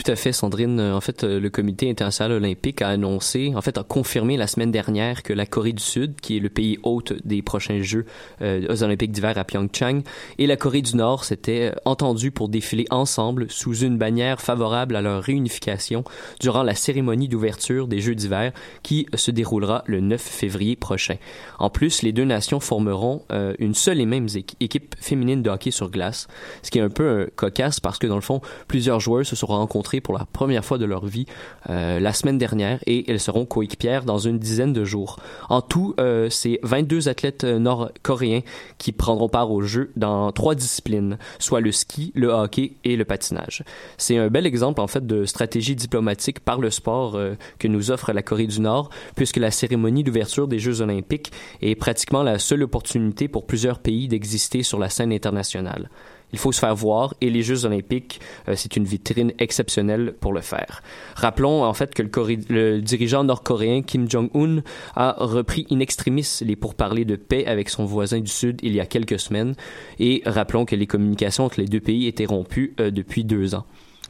Tout 0.04 0.12
à 0.12 0.16
fait, 0.16 0.32
Sandrine. 0.32 0.80
Euh, 0.80 0.94
En 0.96 1.02
fait, 1.02 1.24
euh, 1.24 1.40
le 1.40 1.50
Comité 1.50 1.90
international 1.90 2.34
olympique 2.34 2.82
a 2.84 2.90
annoncé, 2.90 3.54
en 3.56 3.62
fait, 3.62 3.78
a 3.80 3.84
confirmé 3.84 4.38
la 4.38 4.46
semaine 4.46 4.72
dernière 4.72 5.24
que 5.24 5.34
la 5.34 5.46
Corée 5.48 5.74
du 5.74 5.82
Sud, 5.82 6.22
qui 6.22 6.38
est 6.38 6.40
le 6.40 6.50
pays 6.50 6.78
hôte 6.84 7.14
des 7.26 7.42
prochains 7.42 7.82
Jeux 7.82 8.06
euh, 8.44 8.68
Olympiques 8.84 9.12
d'hiver 9.12 9.36
à 9.38 9.44
Pyeongchang, 9.44 10.02
et 10.38 10.46
la 10.46 10.56
Corée 10.56 10.84
du 10.84 10.96
Nord 10.96 11.24
s'étaient 11.24 11.74
entendus 11.86 12.30
pour 12.30 12.48
défiler 12.48 12.86
ensemble 12.92 13.48
sous 13.50 13.76
une 13.80 13.98
bannière 13.98 14.40
favorable 14.40 14.96
à 14.96 15.02
leur 15.02 15.24
réunification 15.24 16.04
durant 16.40 16.62
la 16.64 16.76
cérémonie 16.76 17.28
d'ouverture 17.28 17.88
des 17.88 18.00
Jeux 18.00 18.16
d'hiver 18.16 18.52
qui 18.84 19.08
se 19.16 19.32
déroulera 19.32 19.84
le 19.88 20.00
9 20.00 20.22
février 20.22 20.76
prochain. 20.76 21.16
En 21.58 21.72
plus, 21.72 22.04
les 22.04 22.12
deux 22.12 22.26
nations 22.26 22.60
formeront 22.60 23.24
une 23.60 23.74
seule 23.74 24.00
et 24.00 24.06
même 24.06 24.28
équ- 24.28 24.56
équipe 24.60 24.96
féminine 25.00 25.42
de 25.42 25.50
hockey 25.50 25.72
sur 25.72 25.90
glace, 25.90 26.28
ce 26.62 26.70
qui 26.72 26.78
est 26.78 26.82
un 26.84 26.90
peu 26.90 27.04
euh, 27.04 27.28
cocasse 27.36 27.80
parce 27.80 27.98
que 27.98 28.06
dans 28.08 28.16
le 28.16 28.22
fond, 28.22 28.42
plusieurs 28.68 29.00
joueurs 29.00 29.26
se 29.26 29.36
sont 29.36 29.48
rencontrés 29.48 29.87
pour 30.02 30.18
la 30.18 30.26
première 30.26 30.66
fois 30.66 30.78
de 30.78 30.86
leur 30.86 31.06
vie 31.06 31.26
euh, 31.70 32.00
la 32.00 32.14
semaine 32.14 32.38
dernière 32.38 32.80
et 32.86 33.10
elles 33.10 33.20
seront 33.20 33.46
coéquipières 33.46 34.04
dans 34.04 34.18
une 34.18 34.38
dizaine 34.38 34.74
de 34.74 34.84
jours. 34.84 35.18
En 35.50 35.62
tout, 35.62 35.96
euh, 36.00 36.30
c'est 36.30 36.60
22 36.64 37.08
athlètes 37.08 37.44
euh, 37.44 37.60
nord-coréens 37.60 38.42
qui 38.78 38.92
prendront 38.92 39.30
part 39.30 39.52
aux 39.52 39.62
Jeux 39.62 39.92
dans 39.96 40.32
trois 40.32 40.56
disciplines, 40.56 41.18
soit 41.40 41.62
le 41.62 41.72
ski, 41.72 42.12
le 42.16 42.28
hockey 42.30 42.74
et 42.84 42.96
le 42.96 43.06
patinage. 43.06 43.64
C'est 43.98 44.18
un 44.18 44.28
bel 44.28 44.46
exemple 44.46 44.82
en 44.82 44.88
fait 44.88 45.06
de 45.06 45.26
stratégie 45.26 45.76
diplomatique 45.76 46.42
par 46.42 46.60
le 46.60 46.70
sport 46.70 47.20
que 47.60 47.68
nous 47.68 47.92
offre 47.92 48.12
la 48.12 48.22
Corée 48.22 48.48
du 48.48 48.60
Nord, 48.60 48.90
puisque 49.16 49.38
la 49.38 49.52
cérémonie 49.52 50.04
d'ouverture 50.04 50.48
des 50.48 50.60
Jeux 50.60 50.82
olympiques 50.82 51.32
est 51.62 51.76
pratiquement 51.76 52.24
la 52.24 52.40
seule 52.40 52.64
opportunité 52.64 53.28
pour 53.28 53.46
plusieurs 53.46 53.80
pays 53.80 54.08
d'exister 54.08 54.64
sur 54.64 54.80
la 54.80 54.90
scène 54.90 55.14
internationale. 55.14 55.90
Il 56.34 56.40
faut 56.40 56.52
se 56.52 56.60
faire 56.60 56.76
voir 56.76 57.14
et 57.22 57.30
les 57.30 57.42
Jeux 57.42 57.66
olympiques, 57.66 58.20
euh, 58.48 58.54
c'est 58.56 58.76
une 58.76 58.84
vitrine 58.84 59.32
exceptionnelle 59.40 60.14
pour 60.20 60.34
le 60.34 60.42
faire. 60.42 60.84
Rappelons 61.16 61.64
en 61.64 61.74
fait 61.74 61.94
que 61.94 62.04
le, 62.50 62.82
dirigeant 62.82 63.24
nord-coréen 63.24 63.82
Kim 63.82 64.10
Jong-un 64.10 64.62
a 64.96 65.16
repris 65.18 65.66
in 65.72 65.80
extremis 65.80 66.40
les 66.42 66.56
pourparlers 66.56 67.06
de 67.06 67.16
paix 67.16 67.46
avec 67.46 67.70
son 67.70 67.86
voisin 67.86 68.20
du 68.20 68.32
Sud 68.32 68.60
il 68.64 68.74
y 68.74 68.80
a 68.80 68.86
quelques 68.86 69.20
semaines 69.20 69.56
et 70.00 70.22
rappelons 70.26 70.66
que 70.66 70.76
les 70.76 70.88
communications 70.88 71.46
entre 71.46 71.62
les 71.62 71.68
deux 71.68 71.80
pays 71.80 72.08
étaient 72.08 72.26
rompues 72.26 72.74
euh, 72.80 72.92
depuis 72.92 73.24
deux 73.24 73.56
ans. 73.56 73.66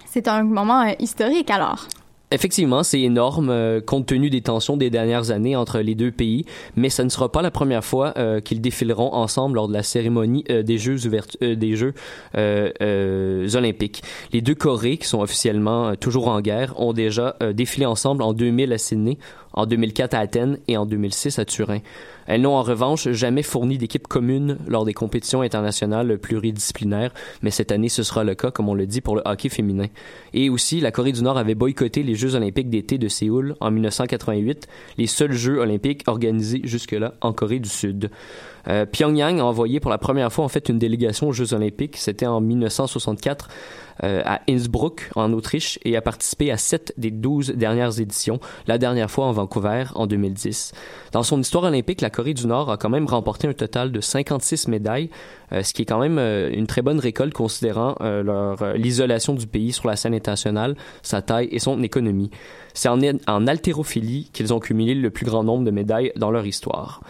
C'est 0.06 0.28
un 0.28 0.44
moment 0.44 0.82
euh, 0.82 0.94
historique 1.00 1.52
alors. 1.52 1.88
Effectivement, 2.30 2.84
c'est 2.84 3.00
énorme 3.00 3.50
euh, 3.50 3.80
compte 3.80 4.08
tenu 4.08 4.30
des 4.30 4.42
tensions 4.42 4.76
des 4.76 4.90
dernières 4.90 5.32
années 5.32 5.56
entre 5.56 5.80
les 5.80 5.96
deux 5.96 6.12
pays, 6.12 6.44
mais 6.76 6.90
ce 6.90 7.02
ne 7.02 7.08
sera 7.08 7.32
pas 7.32 7.42
la 7.42 7.52
première 7.52 7.86
fois 7.86 8.14
euh, 8.18 8.42
qu'ils 8.42 8.60
défileront 8.60 9.14
ensemble 9.14 9.56
lors 9.56 9.70
de 9.70 9.74
la 9.74 9.82
cérémonie 9.82 10.44
euh, 10.50 10.62
des 10.62 10.78
Jeux 10.78 10.98
des 11.42 11.76
Jeux 11.76 11.94
olympiques. 13.56 14.04
Les 14.34 14.42
deux 14.42 14.56
Corées, 14.56 14.98
qui 14.98 15.08
sont 15.08 15.22
officiellement 15.22 15.96
toujours 15.96 16.28
en 16.28 16.42
guerre, 16.42 16.78
ont 16.80 16.92
déjà 16.92 17.38
défilé 17.54 17.86
ensemble 17.86 18.24
en 18.24 18.34
2000 18.34 18.74
à 18.74 18.78
Sydney, 18.78 19.18
en 19.58 19.66
2004 19.66 20.14
à 20.14 20.20
Athènes 20.20 20.60
et 20.68 20.78
en 20.78 20.86
2006 20.86 21.40
à 21.40 21.46
Turin. 21.46 21.80
Elles 22.28 22.42
n'ont 22.42 22.56
en 22.56 22.62
revanche 22.62 23.10
jamais 23.10 23.42
fourni 23.42 23.78
d'équipe 23.78 24.08
commune 24.08 24.58
lors 24.68 24.86
des 24.86 24.94
compétitions 24.94 25.42
internationales 25.42 26.18
pluridisciplinaires, 26.20 27.14
mais 27.42 27.52
cette 27.52 27.72
année 27.72 27.90
ce 27.90 28.04
sera 28.04 28.24
le 28.24 28.36
cas, 28.36 28.52
comme 28.52 28.70
on 28.70 28.76
le 28.76 28.86
dit, 28.86 29.02
pour 29.02 29.16
le 29.16 29.24
hockey 29.26 29.50
féminin. 29.50 29.88
Et 30.34 30.50
aussi, 30.50 30.80
la 30.80 30.92
Corée 30.92 31.12
du 31.12 31.24
Nord 31.24 31.38
avait 31.38 31.56
boycotté 31.56 32.04
les 32.04 32.16
Jeux 32.16 32.36
olympiques 32.36 32.70
d'été 32.70 32.98
de 32.98 33.08
Séoul 33.08 33.56
en 33.60 33.72
1988, 33.72 34.68
les 34.98 35.08
seuls 35.08 35.32
Jeux 35.32 35.60
olympiques 35.60 36.04
organisés 36.06 36.62
jusque-là 36.64 37.16
en 37.22 37.34
Corée 37.34 37.60
du 37.60 37.70
Sud. 37.70 38.12
Euh, 38.68 38.86
Pyongyang 38.86 39.40
a 39.40 39.46
envoyé 39.46 39.80
pour 39.80 39.90
la 39.90 39.98
première 39.98 40.32
fois 40.32 40.46
en 40.46 40.50
fait 40.50 40.70
une 40.70 40.78
délégation 40.78 41.30
aux 41.30 41.34
Jeux 41.34 41.54
Olympiques. 41.54 41.98
C'était 41.98 42.28
en 42.28 42.42
1964 42.42 43.48
euh, 44.04 44.22
à 44.26 44.42
Innsbruck 44.50 45.10
en 45.16 45.32
Autriche 45.34 45.80
et 45.86 45.96
a 45.96 46.02
participé 46.02 46.52
à 46.52 46.58
sept 46.58 46.94
des 46.98 47.12
douze 47.12 47.52
dernières 47.52 48.00
éditions. 48.00 48.40
La 48.68 48.78
dernière 48.78 49.10
fois 49.10 49.26
en 49.26 49.32
Vancouver 49.32 49.47
en 49.96 50.08
2010. 50.08 50.74
Dans 51.12 51.24
son 51.24 51.40
histoire 51.40 51.66
olympique, 51.66 52.02
la 52.02 52.10
Corée 52.10 52.34
du 52.34 52.48
Nord 52.48 52.72
a 52.72 52.78
quand 52.78 52.90
même 52.90 53.06
remporté 53.06 53.48
un 53.48 53.54
total 53.54 53.92
de 53.92 54.02
56 54.02 54.68
médailles, 54.68 55.10
euh, 55.52 55.64
ce 55.64 55.74
qui 55.74 55.82
est 55.84 55.86
quand 55.86 56.00
même 56.00 56.18
euh, 56.20 56.50
une 56.52 56.68
très 56.68 56.82
bonne 56.82 57.00
récolte 57.00 57.34
considérant 57.34 57.96
euh, 58.02 58.74
l'isolation 58.76 59.34
du 59.34 59.48
pays 59.48 59.74
sur 59.74 59.88
la 59.88 59.96
scène 59.96 60.14
internationale, 60.14 60.76
sa 61.02 61.22
taille 61.22 61.50
et 61.52 61.60
son 61.60 61.82
économie. 61.84 62.32
C'est 62.74 62.90
en, 62.90 63.00
en 63.28 63.48
haltérophilie 63.48 64.30
qu'ils 64.34 64.54
ont 64.54 64.60
cumulé 64.60 64.94
le 64.94 65.10
plus 65.10 65.26
grand 65.26 65.44
nombre 65.44 65.64
de 65.64 65.72
médailles 65.72 66.12
dans 66.16 66.32
leur 66.32 66.46
histoire. 66.46 67.02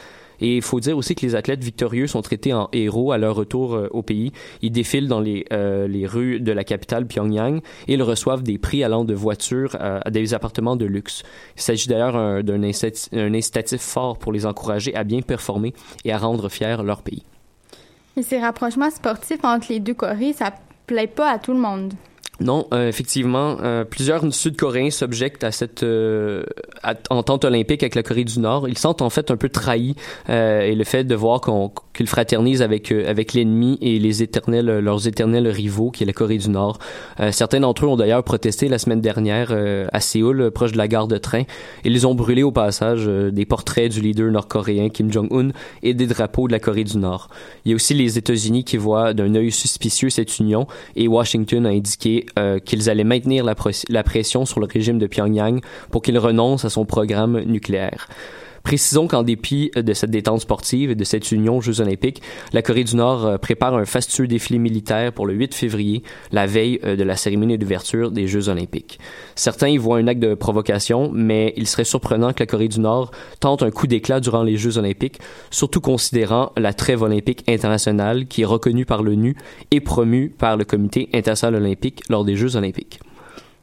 Et 0.42 0.58
il 0.58 0.62
faut 0.62 0.80
dire 0.80 0.98
aussi 0.98 1.16
que 1.16 1.26
les 1.26 1.36
athlètes 1.36 1.64
victorieux 1.64 2.08
sont 2.08 2.22
traités 2.22 2.54
en 2.54 2.70
héros 2.74 3.12
à 3.12 3.18
leur 3.18 3.36
retour 3.36 3.74
euh, 3.76 3.88
au 3.92 4.04
pays. 4.04 4.32
Ils 4.62 4.72
défilent 4.72 5.08
dans 5.08 5.20
les, 5.20 5.46
euh, 5.52 5.88
les 5.88 6.06
rues 6.06 6.40
de 6.40 6.52
la 6.52 6.64
capitale 6.64 7.06
Pyongyang 7.08 7.62
et 7.88 7.94
ils 7.94 8.04
reçoivent 8.04 8.44
des 8.44 8.58
prix 8.58 8.84
allant 8.84 9.04
de 9.04 9.14
voitures 9.14 9.76
à 9.80 10.10
des 10.12 10.34
appartements 10.34 10.76
de 10.76 10.86
luxe. 10.86 11.24
Il 11.56 11.62
s'agit 11.62 11.88
d'ailleurs 11.88 12.16
un- 12.16 12.44
d'un 12.44 12.64
incitatif 12.64 13.82
fort 13.82 14.18
pour 14.18 14.32
les 14.32 14.46
encourager 14.46 14.96
à 14.96 15.04
bien 15.04 15.22
performer 15.22 15.74
et 16.06 16.12
à 16.12 16.18
rendre 16.18 16.50
fiers 16.50 16.78
leur 16.84 17.02
pays. 17.02 17.24
Et 18.16 18.24
ces 18.24 18.40
rapprochements 18.40 18.90
sportifs 18.90 19.44
entre 19.44 19.68
les 19.72 19.80
deux 19.80 19.94
Corées, 19.94 20.34
ça 20.34 20.52
plaît 20.88 21.08
pas 21.08 21.30
à 21.32 21.38
tout 21.40 21.54
le 21.54 21.60
monde. 21.60 21.94
Non, 22.40 22.68
euh, 22.72 22.88
effectivement, 22.88 23.58
euh, 23.64 23.84
plusieurs 23.84 24.32
Sud-Coréens 24.32 24.92
s'objectent 24.92 25.44
à 25.44 25.52
cette 25.52 25.82
euh, 25.82 26.44
entente 27.10 27.46
olympique 27.46 27.82
avec 27.82 27.96
la 27.96 28.04
Corée 28.04 28.26
du 28.26 28.40
Nord. 28.40 28.70
Ils 28.70 28.78
sentent 28.78 29.02
en 29.02 29.10
fait 29.10 29.32
un 29.32 29.38
peu 29.38 29.50
trahis 29.50 29.96
euh, 30.30 30.62
et 30.62 30.76
le 30.76 30.84
fait 30.84 31.04
de 31.04 31.16
voir 31.16 31.42
qu'on 31.42 31.72
qu'ils 31.94 32.08
fraternisent 32.08 32.62
avec 32.62 32.92
avec 32.92 33.34
l'ennemi 33.34 33.80
et 33.82 33.98
les 33.98 34.22
éternels 34.22 34.68
leurs 34.68 35.08
éternels 35.08 35.48
rivaux 35.48 35.90
qui 35.90 36.04
est 36.04 36.06
la 36.06 36.14
Corée 36.14 36.38
du 36.38 36.50
Nord. 36.50 36.78
Certains 37.32 37.62
d'entre 37.62 37.86
eux 37.86 37.88
ont 37.88 37.96
d'ailleurs 37.96 38.24
protesté 38.24 38.68
la 38.68 38.78
semaine 38.78 39.02
dernière 39.02 39.52
à 39.92 40.00
Séoul, 40.00 40.52
proche 40.52 40.74
de 40.74 40.78
la 40.78 40.88
gare 40.88 41.08
de 41.08 41.18
train. 41.18 41.42
Ils 41.84 42.06
ont 42.06 42.14
brûlé 42.14 42.44
au 42.44 42.52
passage 42.52 43.08
des 43.08 43.46
portraits 43.48 43.92
du 43.92 44.02
leader 44.02 44.32
nord-coréen 44.32 44.90
Kim 44.90 45.12
Jong-un 45.12 45.50
et 45.82 45.96
des 45.96 46.06
drapeaux 46.06 46.48
de 46.48 46.52
la 46.52 46.60
Corée 46.60 46.84
du 46.84 47.00
Nord. 47.00 47.30
Il 47.66 47.70
y 47.70 47.74
a 47.74 47.76
aussi 47.76 47.96
les 47.96 48.20
États-Unis 48.20 48.64
qui 48.64 48.78
voient 48.78 49.16
d'un 49.16 49.34
œil 49.34 49.52
suspicieux 49.52 50.12
cette 50.12 50.38
union 50.38 50.68
et 50.96 51.08
Washington 51.08 51.66
a 51.66 51.70
indiqué 51.70 52.27
euh, 52.38 52.60
qu'ils 52.60 52.90
allaient 52.90 53.04
maintenir 53.04 53.44
la, 53.44 54.04
pression 54.04 54.46
sur 54.46 54.60
le 54.60 54.68
régime 54.68 55.00
de 55.00 55.08
Pyongyang 55.08 55.62
pour 55.92 56.02
qu'il 56.02 56.18
renonce 56.18 56.66
à 56.66 56.70
son 56.70 56.86
programme 56.86 57.40
nucléaire. 57.42 58.08
Précisons 58.68 59.08
qu'en 59.08 59.24
dépit 59.24 59.72
de 59.78 59.94
cette 59.94 60.12
détente 60.12 60.42
sportive 60.42 60.92
et 60.92 60.96
de 60.96 61.06
cette 61.06 61.32
union 61.32 61.62
Jeux 61.62 61.80
olympiques, 61.80 62.22
la 62.52 62.62
Corée 62.62 62.84
du 62.84 62.98
Nord 62.98 63.26
euh, 63.26 63.38
prépare 63.38 63.76
un 63.76 63.86
fastueux 63.86 64.28
défilé 64.28 64.60
militaire 64.60 65.14
pour 65.14 65.26
le 65.26 65.34
8 65.36 65.56
février, 65.56 66.04
la 66.34 66.48
veille 66.48 66.78
euh, 66.84 66.98
de 66.98 67.04
la 67.06 67.16
cérémonie 67.16 67.58
d'ouverture 67.58 68.12
des 68.12 68.28
Jeux 68.28 68.50
olympiques. 68.50 69.00
Certains 69.36 69.70
y 69.70 69.78
voient 69.78 70.00
un 70.00 70.08
acte 70.08 70.20
de 70.20 70.34
provocation, 70.34 71.10
mais 71.14 71.54
il 71.56 71.66
serait 71.66 71.86
surprenant 71.86 72.34
que 72.34 72.42
la 72.42 72.46
Corée 72.46 72.68
du 72.68 72.82
Nord 72.82 73.12
tente 73.40 73.64
un 73.64 73.72
coup 73.72 73.88
d'éclat 73.88 74.20
durant 74.20 74.44
les 74.44 74.58
Jeux 74.58 74.78
olympiques, 74.78 75.22
surtout 75.50 75.80
considérant 75.80 76.52
la 76.58 76.74
trêve 76.74 77.04
olympique 77.04 77.46
internationale 77.48 78.28
qui 78.28 78.42
est 78.42 78.46
reconnue 78.46 78.86
par 78.86 79.02
l'ONU 79.02 79.38
et 79.72 79.80
promue 79.80 80.36
par 80.38 80.58
le 80.58 80.66
Comité 80.66 81.08
international 81.14 81.64
olympique 81.64 82.04
lors 82.10 82.26
des 82.26 82.36
Jeux 82.36 82.58
olympiques. 82.58 83.00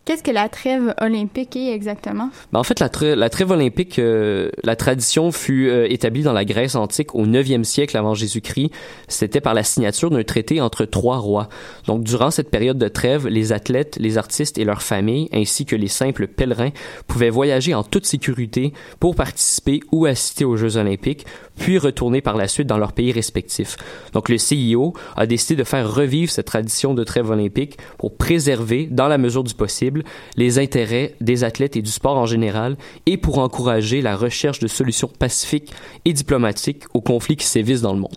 Qu'est-ce 0.05 0.23
que 0.23 0.31
la 0.31 0.51
trêve 0.51 0.95
olympique 1.01 1.57
est 1.57 1.73
exactement? 1.73 2.29
Ben, 2.53 2.61
en 2.61 2.63
fait, 2.63 2.79
la, 2.79 2.91
trê- 2.91 3.17
la 3.17 3.31
trêve 3.31 3.51
olympique, 3.53 3.99
euh, 3.99 4.51
la 4.63 4.77
tradition 4.77 5.33
fut 5.33 5.71
euh, 5.71 5.87
établie 5.91 6.23
dans 6.23 6.35
la 6.35 6.45
Grèce 6.45 6.75
antique 6.75 7.15
au 7.15 7.25
9e 7.27 7.65
siècle 7.65 7.97
avant 7.97 8.13
Jésus-Christ. 8.13 8.71
C'était 9.09 9.41
par 9.41 9.55
la 9.55 9.63
signature 9.63 10.11
d'un 10.11 10.23
traité 10.23 10.61
entre 10.61 10.85
trois 10.85 11.17
rois. 11.17 11.49
Donc, 11.87 12.05
durant 12.05 12.31
cette 12.31 12.51
période 12.51 12.77
de 12.77 12.89
trêve, 12.89 13.27
les 13.29 13.53
athlètes, 13.53 13.97
les 13.99 14.19
artistes 14.19 14.59
et 14.59 14.65
leurs 14.65 14.83
familles, 14.83 15.31
ainsi 15.33 15.65
que 15.65 15.75
les 15.75 15.89
simples 15.89 16.27
pèlerins, 16.27 16.73
pouvaient 17.07 17.31
voyager 17.31 17.73
en 17.73 17.83
toute 17.83 18.05
sécurité 18.05 18.75
pour 19.01 19.15
participer 19.15 19.81
ou 19.91 20.05
assister 20.05 20.45
aux 20.45 20.57
Jeux 20.59 20.77
olympiques, 20.77 21.25
puis 21.57 21.79
retourner 21.79 22.21
par 22.21 22.37
la 22.37 22.49
suite 22.49 22.67
dans 22.67 22.79
leur 22.79 22.93
pays 22.93 23.13
respectifs. 23.13 23.79
Donc, 24.13 24.29
le 24.29 24.37
CIO 24.37 24.93
a 25.17 25.25
décidé 25.25 25.57
de 25.57 25.65
faire 25.65 25.91
revivre 25.91 26.31
cette 26.31 26.47
tradition 26.47 26.93
de 26.93 27.05
trêve 27.05 27.31
olympique 27.31 27.79
pour 27.97 28.17
préserver, 28.19 28.87
dans 28.91 29.09
la 29.09 29.17
mesure 29.17 29.45
du 29.45 29.55
possible, 29.55 29.94
les 30.37 30.59
intérêts 30.59 31.15
des 31.21 31.45
athlètes 31.45 31.77
et 31.77 31.83
du 31.83 31.91
sport 31.91 32.17
en 32.17 32.27
général 32.27 32.77
et 33.07 33.17
pour 33.17 33.39
encourager 33.39 34.01
la 34.01 34.17
recherche 34.17 34.59
de 34.59 34.67
solutions 34.67 35.09
pacifiques 35.09 35.73
et 36.05 36.13
diplomatiques 36.13 36.85
aux 36.95 37.01
conflits 37.01 37.37
qui 37.37 37.47
sévissent 37.47 37.83
dans 37.83 37.95
le 37.95 38.01
monde. 38.01 38.17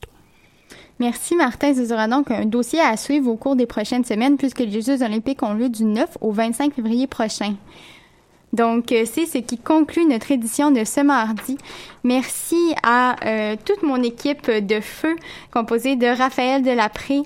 Merci 0.99 1.35
Martin. 1.35 1.75
Ce 1.75 1.85
sera 1.85 2.07
donc 2.07 2.31
un 2.31 2.45
dossier 2.45 2.79
à 2.79 2.97
suivre 2.97 3.29
au 3.29 3.35
cours 3.35 3.55
des 3.55 3.67
prochaines 3.67 4.03
semaines 4.03 4.37
puisque 4.37 4.59
les 4.59 4.81
Jeux 4.81 5.03
olympiques 5.03 5.43
ont 5.43 5.53
lieu 5.53 5.69
du 5.69 5.83
9 5.83 6.17
au 6.21 6.31
25 6.31 6.73
février 6.73 7.05
prochain. 7.05 7.53
Donc, 8.53 8.91
euh, 8.91 9.03
c'est 9.05 9.25
ce 9.25 9.39
qui 9.39 9.57
conclut 9.57 10.05
notre 10.05 10.31
édition 10.31 10.71
de 10.71 10.83
ce 10.85 11.01
mardi. 11.01 11.57
Merci 12.03 12.73
à 12.81 13.15
euh, 13.25 13.55
toute 13.63 13.83
mon 13.83 14.01
équipe 14.01 14.49
de 14.49 14.79
feu 14.79 15.15
composée 15.51 15.95
de 15.95 16.07
Raphaël 16.07 16.63
Delapré, 16.63 17.21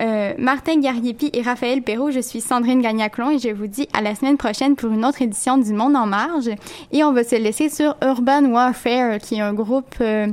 euh, 0.00 0.32
Martin 0.38 0.80
Gariepi 0.80 1.30
et 1.32 1.42
Raphaël 1.42 1.82
Perrault. 1.82 2.10
Je 2.10 2.20
suis 2.20 2.40
Sandrine 2.40 2.80
Gagnaclon 2.80 3.30
et 3.30 3.38
je 3.38 3.50
vous 3.50 3.66
dis 3.66 3.88
à 3.92 4.00
la 4.00 4.14
semaine 4.14 4.36
prochaine 4.36 4.76
pour 4.76 4.90
une 4.90 5.04
autre 5.04 5.20
édition 5.20 5.58
du 5.58 5.72
Monde 5.72 5.96
en 5.96 6.06
marge. 6.06 6.50
Et 6.92 7.04
on 7.04 7.12
va 7.12 7.24
se 7.24 7.36
laisser 7.36 7.68
sur 7.68 7.96
Urban 8.02 8.44
Warfare, 8.44 9.18
qui 9.18 9.36
est 9.36 9.40
un 9.40 9.52
groupe, 9.52 9.94
euh, 10.00 10.28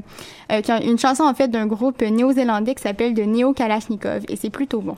euh, 0.52 0.62
une 0.84 1.00
chanson 1.00 1.24
en 1.24 1.34
fait 1.34 1.50
d'un 1.50 1.68
groupe 1.68 2.02
néo-zélandais 2.02 2.76
qui 2.76 2.84
s'appelle 2.84 3.14
de 3.14 3.24
Neo 3.24 3.54
Kalashnikov. 3.54 4.24
Et 4.30 4.36
c'est 4.36 4.50
plutôt 4.50 4.82
bon. 4.82 4.96